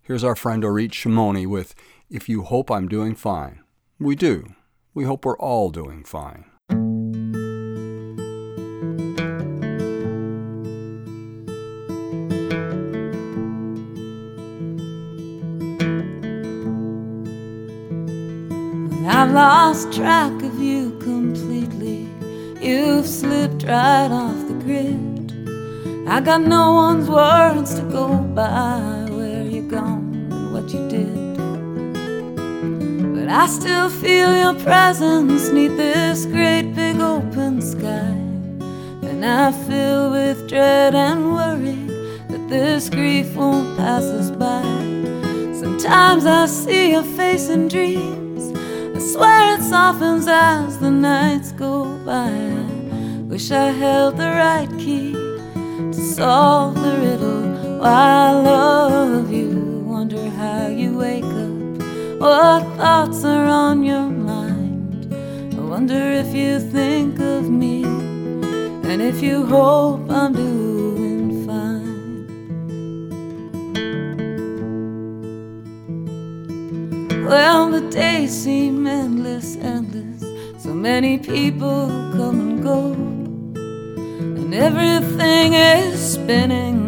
Here's 0.00 0.22
our 0.22 0.36
friend 0.36 0.64
Orit 0.64 0.92
Shimoni 0.92 1.44
with 1.44 1.74
If 2.08 2.28
You 2.28 2.42
Hope 2.42 2.70
I'm 2.70 2.86
Doing 2.86 3.16
Fine. 3.16 3.64
We 3.98 4.14
do. 4.14 4.54
We 4.94 5.04
hope 5.04 5.24
we're 5.24 5.38
all 5.38 5.70
doing 5.70 6.04
fine. 6.04 6.44
I've 19.08 19.30
lost 19.32 19.94
track 19.94 20.42
of 20.42 20.58
you 20.60 20.98
completely, 20.98 22.06
you've 22.60 23.06
slipped 23.06 23.62
right 23.62 24.10
off 24.10 24.46
the 24.46 24.54
grid. 24.62 25.32
I 26.06 26.20
got 26.20 26.42
no 26.42 26.74
one's 26.74 27.08
words 27.08 27.74
to 27.76 27.82
go 27.82 28.18
by 28.18 29.06
where 29.10 29.42
you 29.42 29.62
gone 29.62 30.01
I 33.34 33.46
still 33.46 33.88
feel 33.88 34.36
your 34.36 34.54
presence 34.62 35.48
neath 35.48 35.78
this 35.78 36.26
great 36.26 36.74
big 36.74 37.00
open 37.00 37.62
sky. 37.62 38.12
And 39.08 39.24
I 39.24 39.52
feel 39.52 40.10
with 40.10 40.50
dread 40.50 40.94
and 40.94 41.32
worry 41.32 41.82
that 42.28 42.46
this 42.50 42.90
grief 42.90 43.34
won't 43.34 43.78
pass 43.78 44.02
us 44.02 44.30
by. 44.30 44.60
Sometimes 45.58 46.26
I 46.26 46.44
see 46.44 46.90
your 46.90 47.04
face 47.04 47.48
in 47.48 47.68
dreams. 47.68 48.52
I 48.94 48.98
swear 48.98 49.54
it 49.54 49.62
softens 49.62 50.28
as 50.28 50.78
the 50.78 50.90
nights 50.90 51.52
go 51.52 51.84
by. 52.04 52.28
I 52.28 53.22
wish 53.32 53.50
I 53.50 53.68
held 53.68 54.18
the 54.18 54.28
right 54.28 54.68
key 54.78 55.12
to 55.14 55.94
solve 55.94 56.74
the 56.74 56.98
riddle. 56.98 57.78
Why 57.80 58.28
I 58.28 58.32
love 58.32 59.32
you. 59.32 59.61
What 62.22 62.62
thoughts 62.76 63.24
are 63.24 63.46
on 63.46 63.82
your 63.82 64.08
mind? 64.08 65.12
I 65.58 65.60
wonder 65.60 66.00
if 66.22 66.32
you 66.32 66.60
think 66.60 67.18
of 67.18 67.50
me 67.50 67.82
and 67.82 69.02
if 69.02 69.20
you 69.20 69.44
hope 69.44 70.08
I'm 70.08 70.32
doing 70.32 71.44
fine. 71.44 72.28
Well, 77.26 77.72
the 77.72 77.90
days 77.90 78.30
seem 78.30 78.86
endless, 78.86 79.56
endless. 79.56 80.22
So 80.62 80.72
many 80.72 81.18
people 81.18 81.88
come 82.14 82.38
and 82.38 82.62
go. 82.62 82.92
And 84.38 84.54
everything 84.54 85.54
is 85.54 86.12
spinning, 86.14 86.81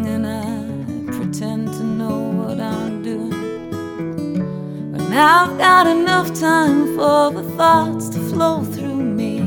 I've 5.16 5.56
got 5.58 5.86
enough 5.86 6.34
time 6.34 6.96
for 6.96 7.30
the 7.30 7.44
thoughts 7.56 8.08
to 8.08 8.18
flow 8.30 8.64
through 8.64 8.96
me. 8.96 9.38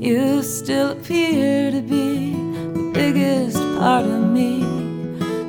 You 0.00 0.42
still 0.44 0.90
appear 0.92 1.72
to 1.72 1.82
be 1.82 2.34
the 2.74 2.90
biggest 2.94 3.58
part 3.76 4.04
of 4.04 4.30
me. 4.30 4.62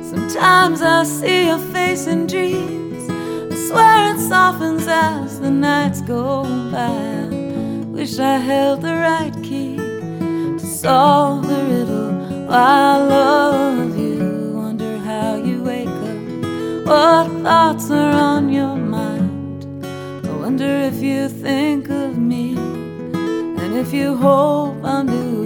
Sometimes 0.02 0.82
I 0.82 1.04
see 1.04 1.46
your 1.46 1.58
face 1.58 2.08
in 2.08 2.26
dreams. 2.26 3.08
I 3.52 3.68
swear 3.68 4.14
it 4.14 4.18
softens 4.18 4.88
as 4.88 5.38
the 5.38 5.50
nights 5.50 6.00
go 6.00 6.42
by. 6.72 7.28
Wish 7.86 8.18
I 8.18 8.38
held 8.38 8.82
the 8.82 8.94
right 8.94 9.34
key 9.44 9.76
to 9.76 10.58
solve 10.58 11.46
the 11.46 11.62
riddle. 11.64 12.50
I 12.50 12.96
love 12.96 13.95
what 16.86 17.26
thoughts 17.42 17.90
are 17.90 18.12
on 18.12 18.48
your 18.48 18.76
mind? 18.76 19.84
I 20.24 20.30
wonder 20.36 20.70
if 20.90 21.02
you 21.02 21.28
think 21.28 21.90
of 21.90 22.16
me 22.16 22.56
and 22.56 23.74
if 23.74 23.92
you 23.92 24.16
hope 24.16 24.84
I'm 24.84 25.08
doing. 25.08 25.45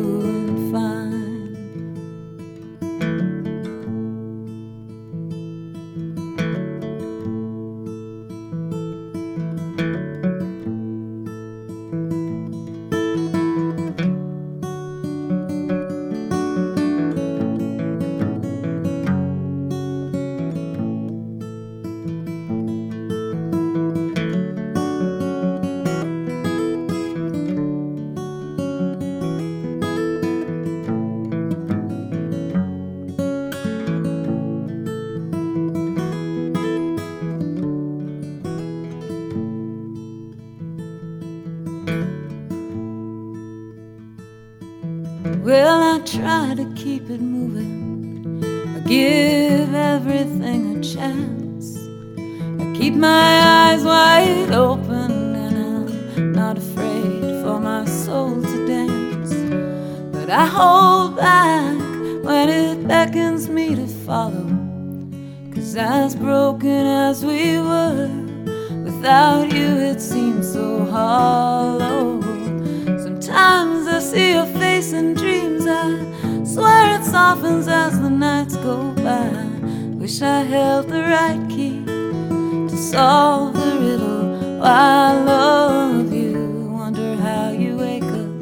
I 84.91 85.15
love 85.23 86.13
you. 86.13 86.69
Wonder 86.73 87.15
how 87.15 87.51
you 87.51 87.77
wake 87.77 88.03
up. 88.03 88.33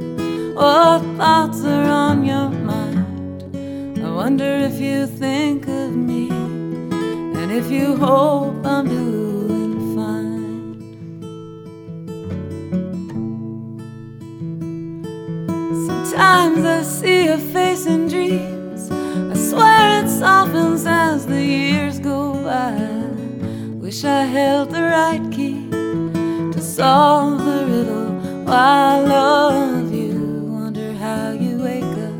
What 0.56 1.02
thoughts 1.18 1.62
are 1.62 1.84
on 1.84 2.24
your 2.24 2.48
mind? 2.48 3.42
I 4.02 4.10
wonder 4.10 4.50
if 4.68 4.80
you 4.80 5.06
think 5.06 5.68
of 5.68 5.94
me 5.94 6.30
and 6.30 7.52
if 7.52 7.70
you 7.70 7.96
hope 7.96 8.64
I'm 8.64 8.88
doing 8.88 9.94
fine. 9.94 10.78
Sometimes 15.86 16.64
I 16.64 16.82
see 16.82 17.26
your 17.26 17.42
face 17.56 17.84
in 17.84 18.08
dreams. 18.08 18.90
I 18.90 19.34
swear 19.34 20.02
it 20.02 20.08
softens 20.08 20.86
as 20.86 21.26
the 21.26 21.44
years 21.44 21.98
go 21.98 22.42
by. 22.42 22.72
Wish 23.84 24.02
I 24.04 24.22
held 24.22 24.70
the 24.70 24.82
right 24.82 25.30
key 25.30 25.47
solve 26.78 27.44
the 27.44 27.66
riddle. 27.66 28.10
Why 28.46 28.54
I 28.54 29.00
love 29.00 29.92
you. 29.92 30.14
Wonder 30.58 30.92
how 30.92 31.32
you 31.32 31.58
wake 31.58 31.96
up. 32.06 32.18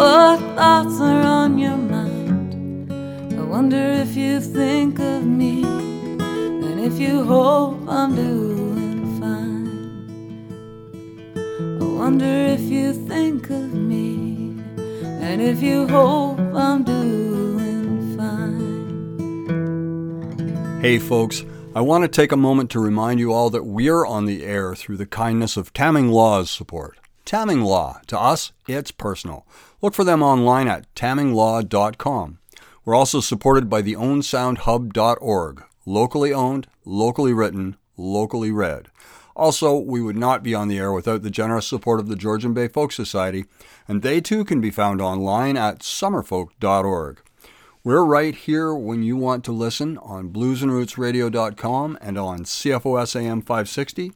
What 0.00 0.40
thoughts 0.56 0.98
are 0.98 1.22
on 1.40 1.58
your 1.58 1.76
mind? 1.76 2.90
I 3.38 3.42
wonder 3.54 3.84
if 4.04 4.16
you 4.16 4.40
think 4.40 4.98
of 4.98 5.26
me 5.26 5.64
and 5.64 6.80
if 6.80 6.98
you 6.98 7.22
hope 7.24 7.86
I'm 7.86 8.16
doing 8.16 9.20
fine. 9.20 9.68
I 11.82 11.84
wonder 11.84 12.34
if 12.56 12.62
you 12.62 12.94
think 12.94 13.50
of 13.50 13.74
me 13.74 14.56
and 15.26 15.42
if 15.42 15.62
you 15.62 15.86
hope 15.86 16.40
I'm 16.54 16.82
doing 16.82 18.16
fine. 18.16 18.80
Hey, 20.80 20.98
folks, 20.98 21.44
I 21.74 21.80
want 21.80 22.04
to 22.04 22.08
take 22.08 22.32
a 22.32 22.36
moment 22.36 22.70
to 22.72 22.80
remind 22.80 23.18
you 23.18 23.32
all 23.32 23.48
that 23.48 23.64
we're 23.64 24.04
on 24.04 24.26
the 24.26 24.44
air 24.44 24.74
through 24.74 24.98
the 24.98 25.06
kindness 25.06 25.56
of 25.56 25.72
Tamming 25.72 26.10
Law's 26.10 26.50
support. 26.50 26.98
Tamming 27.24 27.62
Law, 27.62 27.98
to 28.08 28.20
us, 28.20 28.52
it's 28.68 28.90
personal. 28.90 29.46
Look 29.80 29.94
for 29.94 30.04
them 30.04 30.22
online 30.22 30.68
at 30.68 30.94
tamminglaw.com. 30.94 32.38
We're 32.84 32.94
also 32.94 33.20
supported 33.20 33.70
by 33.70 33.80
the 33.80 33.94
ownsoundhub.org, 33.94 35.64
locally 35.86 36.32
owned, 36.34 36.66
locally 36.84 37.32
written, 37.32 37.76
locally 37.96 38.50
read. 38.50 38.88
Also, 39.34 39.74
we 39.74 40.02
would 40.02 40.16
not 40.16 40.42
be 40.42 40.54
on 40.54 40.68
the 40.68 40.78
air 40.78 40.92
without 40.92 41.22
the 41.22 41.30
generous 41.30 41.66
support 41.66 42.00
of 42.00 42.08
the 42.08 42.16
Georgian 42.16 42.52
Bay 42.52 42.68
Folk 42.68 42.92
Society, 42.92 43.46
and 43.88 44.02
they 44.02 44.20
too 44.20 44.44
can 44.44 44.60
be 44.60 44.70
found 44.70 45.00
online 45.00 45.56
at 45.56 45.78
summerfolk.org. 45.78 47.22
We're 47.84 48.04
right 48.04 48.36
here 48.36 48.72
when 48.72 49.02
you 49.02 49.16
want 49.16 49.42
to 49.44 49.50
listen 49.50 49.98
on 49.98 50.28
bluesandrootsradio.com 50.28 51.98
and 52.00 52.16
on 52.16 52.44
CFOS 52.44 53.20
AM 53.20 53.42
560, 53.42 54.12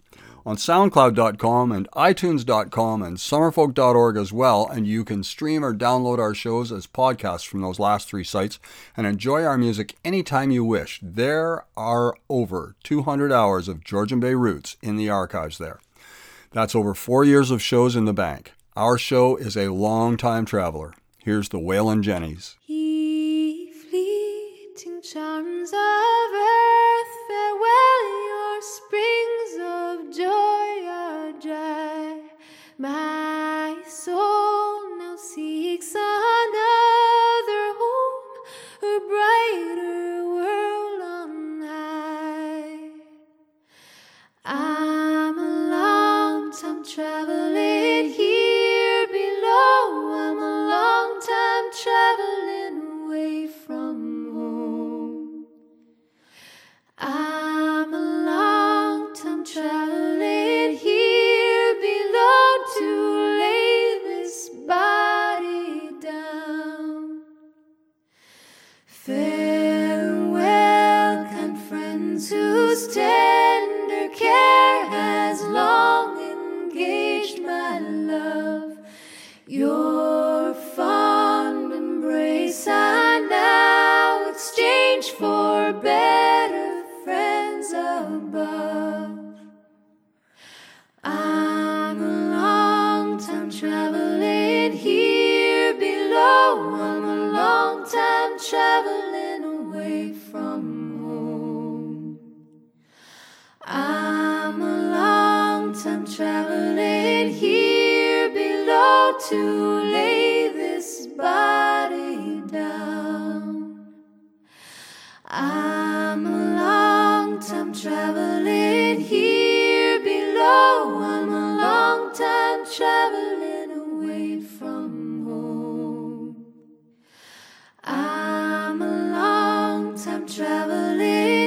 on 0.46 0.56
soundcloud.com 0.56 1.72
and 1.72 1.90
itunes.com 1.90 3.02
and 3.02 3.16
summerfolk.org 3.16 4.16
as 4.18 4.32
well, 4.32 4.68
and 4.68 4.86
you 4.86 5.04
can 5.04 5.24
stream 5.24 5.64
or 5.64 5.74
download 5.74 6.20
our 6.20 6.32
shows 6.32 6.70
as 6.70 6.86
podcasts 6.86 7.44
from 7.44 7.60
those 7.60 7.80
last 7.80 8.08
three 8.08 8.22
sites 8.22 8.60
and 8.96 9.04
enjoy 9.04 9.42
our 9.42 9.58
music 9.58 9.96
anytime 10.04 10.52
you 10.52 10.64
wish. 10.64 11.00
There 11.02 11.64
are 11.76 12.14
over 12.30 12.76
200 12.84 13.32
hours 13.32 13.66
of 13.66 13.82
Georgian 13.82 14.20
Bay 14.20 14.34
Roots 14.34 14.76
in 14.80 14.94
the 14.94 15.10
archives 15.10 15.58
there. 15.58 15.80
That's 16.52 16.76
over 16.76 16.94
four 16.94 17.24
years 17.24 17.50
of 17.50 17.60
shows 17.60 17.96
in 17.96 18.04
the 18.04 18.12
bank. 18.12 18.52
Our 18.76 18.96
show 18.96 19.34
is 19.34 19.56
a 19.56 19.72
long 19.72 20.16
time 20.16 20.44
traveler. 20.44 20.94
Here's 21.18 21.48
the 21.48 21.58
Wailin' 21.58 22.04
Jennys. 22.04 22.54
Fleeting 22.64 22.75
charms 25.66 25.72
of 25.72 26.32
earth, 26.34 27.12
farewell, 27.28 28.04
your 28.26 28.62
springs 28.62 29.52
of 29.60 30.16
joy 30.16 30.86
are 30.88 31.32
dry. 31.40 32.20
My 32.78 33.05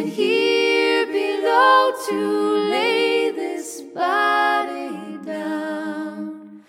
here 0.09 1.05
below 1.05 1.91
to 2.07 2.69
lay 2.69 3.31
this 3.31 3.81
body 3.81 5.17
down, 5.25 6.63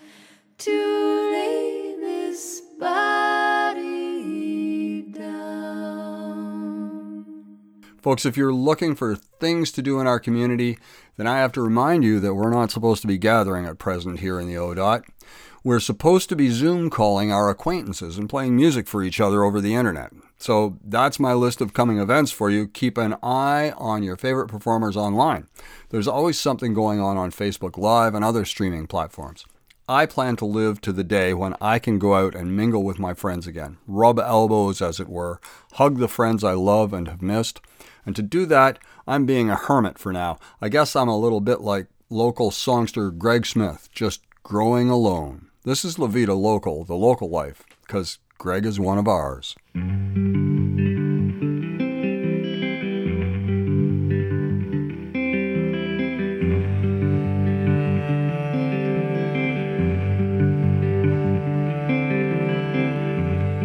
to 0.57 1.31
lay 1.31 1.95
this 1.99 2.61
body 2.79 3.81
down. 5.11 6.31
Folks, 8.01 8.25
if 8.25 8.37
you're 8.37 8.53
looking 8.53 8.95
for 8.95 9.15
things 9.15 9.71
to 9.73 9.81
do 9.81 9.99
in 9.99 10.07
our 10.07 10.19
community, 10.19 10.77
then 11.17 11.27
I 11.27 11.39
have 11.39 11.51
to 11.53 11.61
remind 11.61 12.03
you 12.03 12.19
that 12.19 12.33
we're 12.35 12.49
not 12.49 12.71
supposed 12.71 13.01
to 13.01 13.07
be 13.07 13.17
gathering 13.17 13.65
at 13.65 13.79
present 13.79 14.19
here 14.19 14.39
in 14.39 14.47
the 14.47 14.55
ODOT. 14.55 15.03
We're 15.63 15.79
supposed 15.79 16.27
to 16.29 16.35
be 16.35 16.49
Zoom 16.49 16.89
calling 16.89 17.31
our 17.31 17.47
acquaintances 17.47 18.17
and 18.17 18.27
playing 18.27 18.55
music 18.55 18.87
for 18.87 19.03
each 19.03 19.21
other 19.21 19.43
over 19.43 19.61
the 19.61 19.75
internet. 19.75 20.11
So 20.39 20.79
that's 20.83 21.19
my 21.19 21.35
list 21.35 21.61
of 21.61 21.71
coming 21.71 21.99
events 21.99 22.31
for 22.31 22.49
you. 22.49 22.67
Keep 22.67 22.97
an 22.97 23.15
eye 23.21 23.71
on 23.77 24.01
your 24.01 24.17
favorite 24.17 24.47
performers 24.47 24.97
online. 24.97 25.45
There's 25.89 26.07
always 26.07 26.39
something 26.39 26.73
going 26.73 26.99
on 26.99 27.15
on 27.15 27.29
Facebook 27.29 27.77
Live 27.77 28.15
and 28.15 28.25
other 28.25 28.43
streaming 28.43 28.87
platforms. 28.87 29.45
I 29.87 30.07
plan 30.07 30.35
to 30.37 30.45
live 30.45 30.81
to 30.81 30.91
the 30.91 31.03
day 31.03 31.31
when 31.31 31.55
I 31.61 31.77
can 31.77 31.99
go 31.99 32.15
out 32.15 32.33
and 32.33 32.57
mingle 32.57 32.83
with 32.83 32.97
my 32.97 33.13
friends 33.13 33.45
again, 33.45 33.77
rub 33.85 34.17
elbows, 34.17 34.81
as 34.81 34.99
it 34.99 35.09
were, 35.09 35.39
hug 35.73 35.99
the 35.99 36.07
friends 36.07 36.43
I 36.43 36.53
love 36.53 36.91
and 36.91 37.07
have 37.07 37.21
missed. 37.21 37.61
And 38.03 38.15
to 38.15 38.23
do 38.23 38.47
that, 38.47 38.79
I'm 39.05 39.27
being 39.27 39.51
a 39.51 39.57
hermit 39.57 39.99
for 39.99 40.11
now. 40.11 40.39
I 40.59 40.69
guess 40.69 40.95
I'm 40.95 41.07
a 41.07 41.19
little 41.19 41.39
bit 41.39 41.61
like 41.61 41.85
local 42.09 42.49
songster 42.49 43.11
Greg 43.11 43.45
Smith, 43.45 43.89
just 43.91 44.21
growing 44.41 44.89
alone. 44.89 45.49
This 45.63 45.85
is 45.85 45.99
La 45.99 46.07
Vida 46.07 46.33
Local, 46.33 46.83
the 46.83 46.95
local 46.95 47.29
life, 47.29 47.61
because 47.85 48.17
Greg 48.39 48.65
is 48.65 48.79
one 48.79 48.97
of 48.97 49.07
ours. 49.07 49.55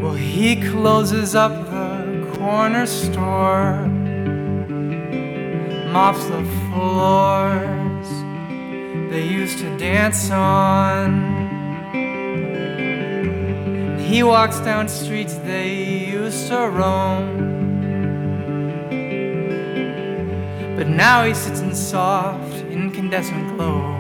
Well, 0.03 0.13
he 0.13 0.57
closes 0.69 1.35
up 1.35 1.71
the 1.71 2.31
corner 2.37 2.85
store, 2.85 3.87
mops 5.91 6.27
the 6.27 6.45
floors 6.69 8.07
they 9.11 9.27
used 9.27 9.61
to 9.61 9.79
dance 9.79 10.31
on. 10.31 11.46
He 14.07 14.23
walks 14.23 14.61
down 14.61 14.89
streets 14.89 15.35
they 15.35 16.07
used 16.07 16.47
to 16.47 16.69
roam. 16.69 17.27
But 20.77 20.87
now 20.89 21.25
he 21.25 21.35
sits 21.35 21.59
in 21.59 21.75
soft, 21.75 22.55
incandescent 22.71 23.57
glow. 23.57 23.97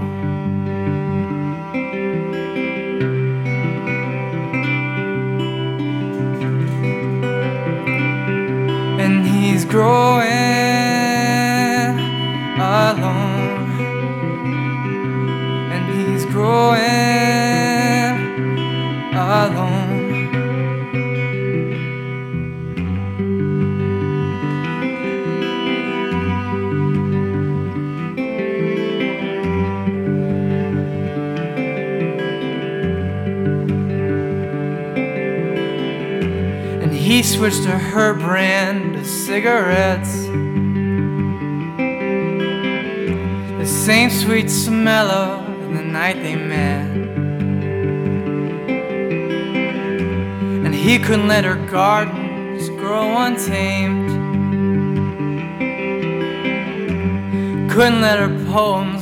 and 8.98 9.26
he's 9.26 9.64
growing 9.64 10.26
alone, 12.59 13.70
and 15.72 15.84
he's 15.94 16.24
growing 16.26 17.05
switched 37.49 37.62
to 37.62 37.78
her 37.78 38.12
brand 38.12 38.97
of 38.97 39.07
cigarettes. 39.07 40.26
The 43.61 43.64
same 43.64 44.11
sweet 44.11 44.51
smell 44.51 45.09
of 45.12 45.72
the 45.72 45.82
night 45.82 46.16
they 46.24 46.34
met. 46.34 46.90
And 50.64 50.74
he 50.74 50.99
couldn't 50.99 51.28
let 51.28 51.44
her 51.44 51.55
gardens 51.70 52.68
grow 52.70 53.16
untamed. 53.16 54.11
Couldn't 57.70 58.01
let 58.01 58.18
her 58.18 58.44
poems 58.47 58.95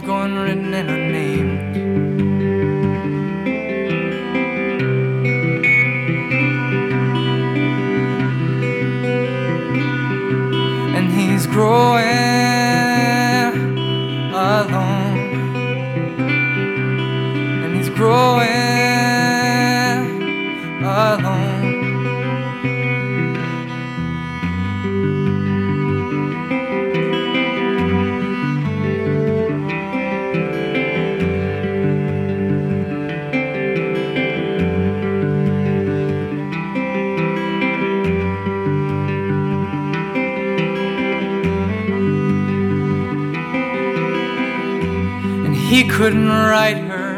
couldn't 45.94 46.28
write 46.28 46.76
her 46.76 47.14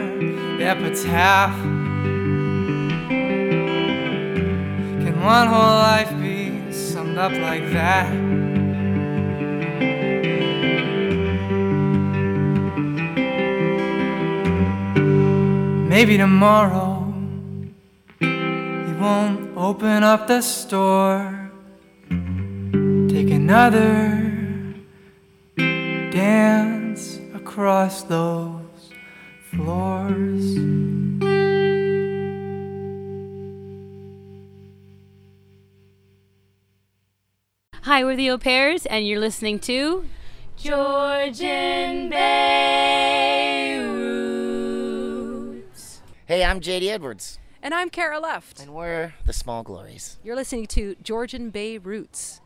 epitaph. 0.61 1.57
Can 5.01 5.19
one 5.25 5.49
whole 5.49 5.79
life 5.91 6.11
be 6.21 6.71
summed 6.71 7.17
up 7.17 7.33
like 7.33 7.73
that? 7.73 8.13
Maybe 15.89 16.19
tomorrow 16.19 17.15
he 18.19 18.93
won't 19.01 19.57
open 19.57 20.03
up 20.03 20.27
the 20.27 20.43
store. 20.43 21.51
Take 23.09 23.31
another 23.31 24.35
dance 26.13 27.19
across 27.35 28.03
those 28.03 28.66
floors. 29.57 30.57
Hi, 37.83 38.03
we're 38.05 38.17
the 38.17 38.31
O'Pears, 38.31 38.87
and 38.87 39.07
you're 39.07 39.21
listening 39.21 39.59
to 39.61 40.05
Georgian 40.57 42.09
Bay 42.11 43.79
Roots. 43.89 46.01
Hey, 46.27 46.43
I'm 46.45 46.61
JD 46.61 46.89
Edwards, 46.89 47.39
And 47.63 47.73
I'm 47.75 47.91
Cara 47.91 48.19
Luft. 48.19 48.59
and 48.61 48.75
we're 48.75 49.15
the 49.25 49.33
Small 49.33 49.63
Glories. 49.63 50.19
You're 50.25 50.35
listening 50.37 50.67
to 50.69 50.97
Georgian 51.03 51.51
Bay 51.51 51.79
Roots. 51.79 52.41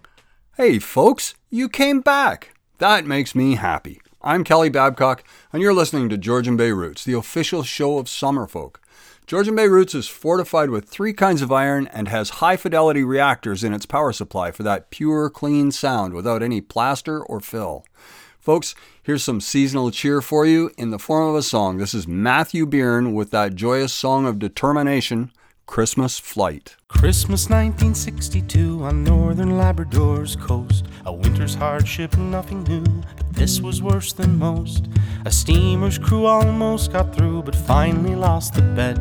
Hey, 0.57 0.79
folks, 0.79 1.35
you 1.49 1.69
came 1.71 2.01
back. 2.01 2.55
That 2.79 3.07
makes 3.07 3.35
me 3.35 3.55
happy. 3.55 4.01
I'm 4.23 4.45
Kelly 4.45 4.69
Babcock, 4.69 5.25
and 5.51 5.63
you're 5.63 5.73
listening 5.73 6.11
to 6.11 6.19
Georgian 6.19 6.55
Bay 6.55 6.73
Roots, 6.73 7.05
the 7.05 7.15
official 7.15 7.63
show 7.63 7.97
of 7.97 8.05
Summerfolk. 8.05 8.77
Georgian 9.27 9.57
Bay 9.57 9.67
Roots 9.67 9.95
is 9.95 10.09
fortified 10.09 10.69
with 10.69 10.91
three 10.91 11.15
kinds 11.15 11.41
of 11.41 11.51
iron 11.51 11.87
and 11.87 12.07
has 12.09 12.29
high 12.29 12.59
fidelity 12.59 13.03
reactors 13.03 13.65
in 13.65 13.73
its 13.73 13.87
power 13.87 14.13
supply 14.13 14.51
for 14.51 14.63
that 14.63 14.91
pure, 14.91 15.31
clean 15.31 15.73
sound 15.73 16.13
without 16.13 16.43
any 16.43 16.61
plaster 16.61 17.25
or 17.25 17.41
fill. 17.41 17.83
Folks, 18.39 18.75
here's 19.03 19.25
some 19.25 19.41
seasonal 19.41 19.91
cheer 19.91 20.21
for 20.21 20.45
you 20.45 20.71
in 20.77 20.91
the 20.91 20.99
form 20.99 21.31
of 21.31 21.35
a 21.35 21.43
song. 21.43 21.79
This 21.79 21.95
is 21.95 22.07
Matthew 22.07 22.67
Byrne 22.67 23.15
with 23.15 23.31
that 23.31 23.55
joyous 23.55 23.95
song 23.95 24.27
of 24.27 24.39
determination, 24.39 25.33
Christmas 25.71 26.19
Flight. 26.19 26.75
Christmas 26.89 27.49
1962 27.49 28.83
on 28.83 29.05
northern 29.05 29.57
Labrador's 29.57 30.35
coast. 30.35 30.87
A 31.07 31.13
winter's 31.13 31.55
hardship, 31.55 32.19
nothing 32.19 32.65
new, 32.65 32.83
but 33.17 33.33
this 33.33 33.61
was 33.61 33.81
worse 33.81 34.13
than 34.13 34.37
most. 34.37 34.89
A 35.27 35.31
steamer's 35.31 35.97
crew 35.97 36.27
almost 36.27 36.91
got 36.91 37.15
through, 37.15 37.45
but 37.45 37.55
finally 37.55 38.17
lost 38.17 38.55
the 38.55 38.63
bet. 38.63 38.99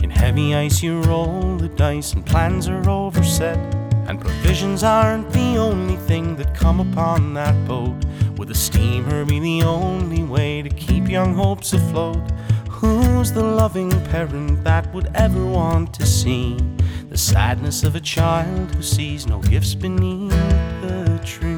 In 0.00 0.10
heavy 0.10 0.54
ice, 0.54 0.80
you 0.80 1.00
roll 1.02 1.56
the 1.56 1.70
dice, 1.70 2.12
and 2.12 2.24
plans 2.24 2.68
are 2.68 2.88
overset. 2.88 3.58
And 4.06 4.20
provisions 4.20 4.84
aren't 4.84 5.32
the 5.32 5.56
only 5.56 5.96
thing 5.96 6.36
that 6.36 6.54
come 6.54 6.78
upon 6.78 7.34
that 7.34 7.66
boat. 7.66 7.96
Would 8.36 8.46
the 8.46 8.54
steamer 8.54 9.24
be 9.24 9.40
the 9.40 9.62
only 9.64 10.22
way 10.22 10.62
to 10.62 10.68
keep 10.70 11.08
young 11.08 11.34
hopes 11.34 11.72
afloat? 11.72 12.22
Who's 12.76 13.32
the 13.32 13.42
loving 13.42 13.90
parent 14.10 14.62
that 14.64 14.92
would 14.92 15.10
ever 15.14 15.42
want 15.46 15.94
to 15.94 16.04
see 16.04 16.58
the 17.08 17.16
sadness 17.16 17.82
of 17.84 17.96
a 17.96 18.00
child 18.00 18.74
who 18.74 18.82
sees 18.82 19.26
no 19.26 19.40
gifts 19.40 19.74
beneath 19.74 20.30
the 20.82 21.18
tree? 21.24 21.56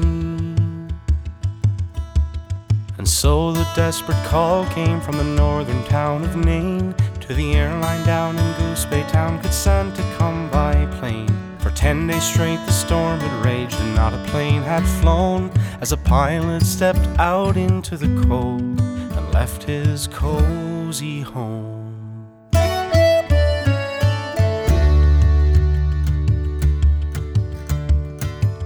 And 2.97 3.05
so 3.05 3.51
the 3.51 3.67
desperate 3.75 4.23
call 4.27 4.65
came 4.67 5.01
from 5.01 5.17
the 5.17 5.25
northern 5.25 5.83
town 5.87 6.23
of 6.23 6.37
Nain 6.37 6.95
to 7.19 7.33
the 7.33 7.53
airline 7.53 8.05
down 8.05 8.39
in 8.39 8.53
Goose 8.57 8.85
Bay 8.85 9.03
Town. 9.09 9.41
Could 9.41 9.53
Santa 9.53 10.03
come 10.17 10.49
by 10.49 10.85
plane? 11.01 11.35
For 11.59 11.71
ten 11.71 12.07
days 12.07 12.23
straight 12.23 12.65
the 12.65 12.71
storm 12.71 13.19
had 13.19 13.45
raged 13.45 13.75
and 13.81 13.93
not 13.93 14.13
a 14.13 14.23
plane 14.29 14.61
had 14.61 14.87
flown 15.01 15.51
as 15.81 15.91
a 15.91 15.97
pilot 15.97 16.63
stepped 16.63 17.05
out 17.19 17.57
into 17.57 17.97
the 17.97 18.25
cold 18.25 18.98
left 19.39 19.63
his 19.63 20.05
cozy 20.07 21.21
home. 21.21 22.27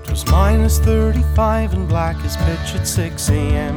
'Twas 0.03 0.25
minus 0.31 0.79
35 0.79 1.73
and 1.75 1.87
black 1.87 2.15
as 2.25 2.35
pitch 2.37 2.73
at 2.73 2.87
6 2.87 3.29
a.m. 3.29 3.75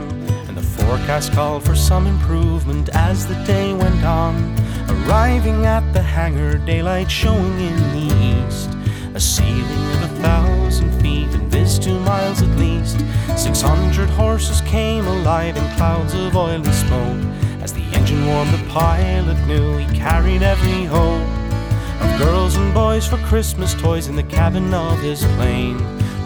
And 0.48 0.56
the 0.56 0.62
forecast 0.62 1.34
called 1.34 1.62
for 1.64 1.74
some 1.74 2.06
improvement 2.06 2.88
as 2.94 3.26
the 3.26 3.38
day 3.44 3.74
went 3.74 4.02
on. 4.02 4.34
Arriving 4.88 5.66
at 5.66 5.84
the 5.92 6.00
hangar, 6.00 6.56
daylight 6.56 7.10
showing 7.10 7.60
in 7.60 7.76
the 7.96 8.06
east. 8.32 8.75
A 9.16 9.20
ceiling 9.20 9.92
of 9.94 10.02
a 10.02 10.08
thousand 10.20 10.92
feet 11.00 11.32
and 11.32 11.50
this 11.50 11.78
two 11.78 11.98
miles 12.00 12.42
at 12.42 12.58
least. 12.58 12.98
600 13.38 14.10
horses 14.10 14.60
came 14.60 15.06
alive 15.06 15.56
in 15.56 15.64
clouds 15.78 16.12
of 16.12 16.36
oily 16.36 16.70
smoke. 16.70 17.24
As 17.62 17.72
the 17.72 17.80
engine 17.94 18.26
warmed, 18.26 18.52
the 18.52 18.62
pilot 18.68 19.38
knew 19.46 19.78
he 19.78 19.98
carried 19.98 20.42
every 20.42 20.84
hope 20.84 21.26
of 22.02 22.18
girls 22.18 22.56
and 22.56 22.74
boys 22.74 23.06
for 23.06 23.16
Christmas 23.24 23.72
toys 23.72 24.08
in 24.08 24.16
the 24.16 24.22
cabin 24.22 24.74
of 24.74 25.00
his 25.00 25.24
plane. 25.36 25.78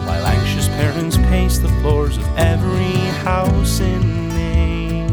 While 0.05 0.25
anxious 0.25 0.67
parents 0.67 1.15
paced 1.15 1.61
the 1.61 1.69
floors 1.79 2.17
of 2.17 2.37
every 2.37 2.91
house 3.23 3.79
in 3.79 4.27
Nain. 4.35 5.09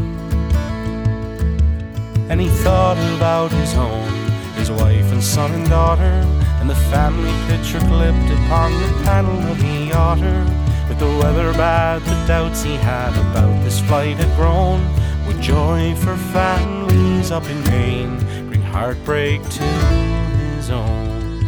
And 2.29 2.41
he 2.41 2.49
thought 2.49 2.97
about 3.15 3.53
his 3.53 3.71
home, 3.71 4.13
his 4.55 4.69
wife 4.69 5.09
and 5.13 5.23
son 5.23 5.53
and 5.53 5.69
daughter, 5.69 6.25
the 6.69 6.75
family 6.91 7.31
picture 7.47 7.79
clipped 7.87 8.29
upon 8.29 8.71
the 8.73 9.01
panel 9.03 9.35
of 9.51 9.57
the 9.57 9.91
otter. 9.91 10.45
With 10.87 10.99
the 10.99 11.07
weather 11.17 11.51
bad, 11.53 12.03
the 12.03 12.27
doubts 12.27 12.61
he 12.61 12.75
had 12.75 13.09
about 13.17 13.63
this 13.63 13.79
flight 13.79 14.17
had 14.17 14.35
grown. 14.35 14.79
Would 15.25 15.41
joy 15.41 15.95
for 15.95 16.15
families 16.15 17.31
up 17.31 17.49
in 17.49 17.63
Nain 17.63 18.19
bring 18.49 18.61
heartbreak 18.61 19.41
to 19.41 19.63
his 19.63 20.69
own? 20.69 21.39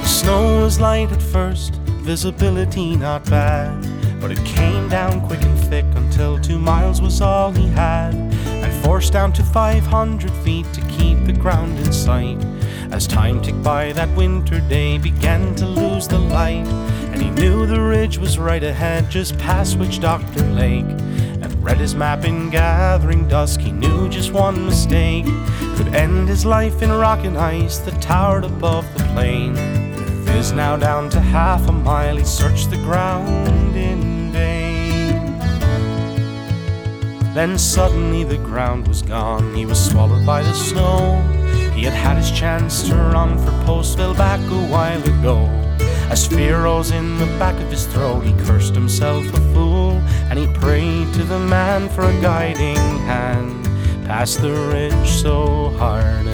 The 0.00 0.08
snow 0.08 0.62
was 0.62 0.80
light 0.80 1.12
at 1.12 1.20
first, 1.20 1.74
visibility 2.08 2.96
not 2.96 3.28
bad. 3.28 3.86
But 4.18 4.30
it 4.30 4.42
came 4.46 4.88
down 4.88 5.26
quick 5.26 5.42
and 5.42 5.58
thick 5.58 5.84
until 5.94 6.38
two 6.38 6.58
miles 6.58 7.02
was 7.02 7.20
all 7.20 7.52
he 7.52 7.68
had. 7.68 8.14
And 8.14 8.72
forced 8.82 9.12
down 9.12 9.34
to 9.34 9.42
500 9.42 10.30
feet 10.42 10.66
to 10.72 10.80
keep 10.86 11.22
the 11.26 11.34
ground 11.34 11.78
in 11.80 11.92
sight. 11.92 12.42
As 12.90 13.06
time 13.06 13.40
ticked 13.42 13.62
by, 13.62 13.92
that 13.92 14.08
winter 14.16 14.60
day 14.60 14.98
began 14.98 15.54
to 15.56 15.66
lose 15.66 16.08
the 16.08 16.18
light. 16.18 16.66
And 17.12 17.22
he 17.22 17.30
knew 17.30 17.66
the 17.66 17.80
ridge 17.80 18.18
was 18.18 18.38
right 18.38 18.62
ahead, 18.62 19.10
just 19.10 19.38
past 19.38 19.78
Witch 19.78 20.00
Doctor 20.00 20.44
Lake. 20.46 20.84
And 20.84 21.62
read 21.62 21.78
his 21.78 21.94
map 21.94 22.24
in 22.24 22.50
gathering 22.50 23.28
dusk, 23.28 23.60
he 23.60 23.72
knew 23.72 24.08
just 24.08 24.32
one 24.32 24.66
mistake 24.66 25.26
could 25.76 25.94
end 25.94 26.28
his 26.28 26.44
life 26.44 26.82
in 26.82 26.90
rock 26.90 27.24
and 27.24 27.38
ice 27.38 27.78
that 27.78 28.02
towered 28.02 28.44
above 28.44 28.84
the 28.94 29.04
plain. 29.14 29.56
Is 30.28 30.52
now 30.52 30.76
down 30.76 31.10
to 31.10 31.20
half 31.20 31.68
a 31.68 31.72
mile. 31.72 32.16
He 32.16 32.24
searched 32.24 32.70
the 32.70 32.76
ground 32.76 33.74
in 33.74 34.30
vain. 34.30 35.38
Then 37.34 37.58
suddenly 37.58 38.22
the 38.22 38.36
ground 38.36 38.86
was 38.86 39.02
gone. 39.02 39.54
He 39.56 39.66
was 39.66 39.84
swallowed 39.90 40.24
by 40.24 40.42
the 40.42 40.52
snow. 40.54 41.37
He 41.78 41.84
had 41.84 41.94
had 41.94 42.16
his 42.16 42.32
chance 42.32 42.82
to 42.88 42.96
run 42.96 43.38
for 43.38 43.52
Postville 43.64 44.16
back 44.16 44.40
a 44.50 44.66
while 44.66 45.00
ago. 45.00 45.46
As 46.10 46.26
fear 46.26 46.64
rose 46.64 46.90
in 46.90 47.18
the 47.18 47.26
back 47.38 47.54
of 47.60 47.70
his 47.70 47.86
throat, 47.86 48.22
he 48.22 48.32
cursed 48.46 48.74
himself 48.74 49.24
a 49.32 49.40
fool 49.54 49.92
and 50.28 50.40
he 50.40 50.48
prayed 50.54 51.14
to 51.14 51.22
the 51.22 51.38
man 51.38 51.88
for 51.88 52.02
a 52.02 52.20
guiding 52.20 52.74
hand 53.06 53.64
past 54.08 54.42
the 54.42 54.50
ridge 54.50 55.08
so 55.08 55.68
hard 55.78 56.26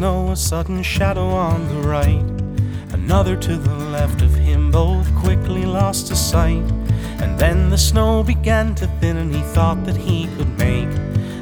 snow, 0.00 0.30
a 0.30 0.36
sudden 0.36 0.82
shadow 0.82 1.28
on 1.28 1.68
the 1.68 1.86
right. 1.86 2.24
Another 2.94 3.36
to 3.36 3.58
the 3.58 3.74
left 3.74 4.22
of 4.22 4.34
him, 4.34 4.70
both 4.70 5.14
quickly 5.14 5.66
lost 5.66 6.06
to 6.06 6.16
sight. 6.16 6.64
And 7.20 7.38
then 7.38 7.68
the 7.68 7.76
snow 7.76 8.22
began 8.22 8.74
to 8.76 8.86
thin, 8.98 9.18
and 9.18 9.30
he 9.30 9.42
thought 9.52 9.84
that 9.84 9.98
he 9.98 10.26
could 10.38 10.56
make 10.56 10.88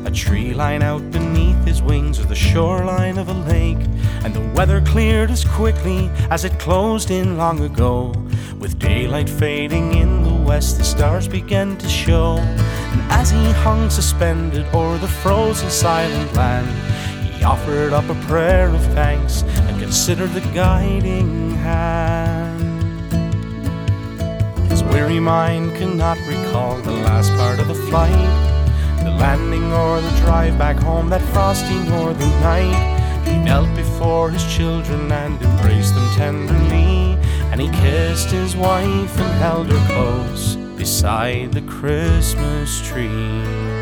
a 0.04 0.11
tree 0.11 0.54
line 0.54 0.82
out 0.82 1.09
beneath 1.12 1.64
his 1.64 1.80
wings 1.80 2.18
or 2.18 2.24
the 2.24 2.34
shoreline 2.34 3.16
of 3.16 3.28
a 3.28 3.32
lake. 3.32 3.78
And 4.24 4.34
the 4.34 4.50
weather 4.56 4.80
cleared 4.80 5.30
as 5.30 5.44
quickly 5.44 6.11
as 6.28 6.44
it 6.44 6.59
closed 6.59 7.12
in 7.12 7.38
long 7.38 7.61
ago. 7.61 8.12
With 8.59 8.80
daylight 8.80 9.30
fading 9.30 9.94
in 9.94 10.24
the 10.24 10.34
west, 10.34 10.78
the 10.78 10.84
stars 10.84 11.28
began 11.28 11.76
to 11.76 11.88
show. 11.88 12.38
And 12.38 13.00
as 13.12 13.30
he 13.30 13.52
hung 13.62 13.88
suspended 13.88 14.66
o'er 14.74 14.98
the 14.98 15.06
frozen 15.06 15.70
silent 15.70 16.34
land, 16.34 16.88
he 17.39 17.45
offered 17.45 17.93
up 17.93 18.09
a 18.09 18.14
prayer 18.26 18.68
of 18.68 18.82
thanks 18.95 19.43
and 19.43 19.80
considered 19.80 20.30
the 20.30 20.41
guiding 20.53 21.53
hand. 21.53 23.12
His 24.68 24.82
weary 24.82 25.20
mind 25.20 25.76
could 25.76 25.95
not 25.95 26.18
recall 26.26 26.80
the 26.80 26.91
last 26.91 27.30
part 27.34 27.61
of 27.61 27.68
the 27.68 27.74
flight, 27.74 28.11
the 29.05 29.11
landing 29.11 29.72
or 29.72 30.01
the 30.01 30.11
drive 30.18 30.59
back 30.59 30.78
home 30.78 31.11
that 31.11 31.22
frosty 31.32 31.78
northern 31.89 32.28
night. 32.41 32.97
He 33.24 33.39
knelt 33.39 33.72
before 33.76 34.30
his 34.30 34.45
children 34.57 35.12
and 35.12 35.41
embraced 35.41 35.95
them 35.95 36.11
tenderly, 36.16 37.16
and 37.53 37.61
he 37.61 37.68
kissed 37.70 38.30
his 38.30 38.57
wife 38.57 39.16
and 39.16 39.32
held 39.39 39.68
her 39.68 39.86
close 39.86 40.57
beside 40.76 41.53
the 41.53 41.62
Christmas 41.62 42.80
tree. 42.89 43.77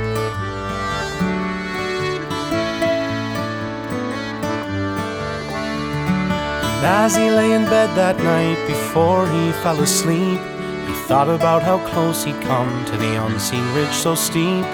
And 6.76 6.84
as 6.84 7.16
he 7.16 7.30
lay 7.30 7.52
in 7.52 7.64
bed 7.64 7.96
that 7.96 8.18
night 8.18 8.58
before 8.66 9.26
he 9.28 9.50
fell 9.62 9.80
asleep, 9.80 10.38
he 10.86 10.92
thought 11.08 11.28
about 11.28 11.62
how 11.62 11.78
close 11.88 12.22
he'd 12.22 12.40
come 12.42 12.84
to 12.84 12.96
the 12.98 13.24
unseen 13.24 13.64
ridge 13.74 13.92
so 13.94 14.14
steep. 14.14 14.64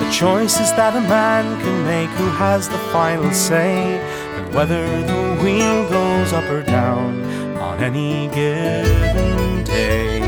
The 0.00 0.10
choices 0.10 0.72
that 0.72 0.96
a 0.96 1.00
man 1.00 1.44
can 1.62 1.84
make 1.84 2.10
who 2.18 2.28
has 2.30 2.68
the 2.68 2.78
final 2.90 3.30
say, 3.30 4.00
and 4.36 4.52
whether 4.52 4.84
the 5.02 5.22
wheel 5.40 5.88
goes 5.88 6.32
up 6.32 6.50
or 6.50 6.62
down 6.62 7.22
on 7.58 7.78
any 7.78 8.26
given 8.34 9.62
day. 9.62 10.21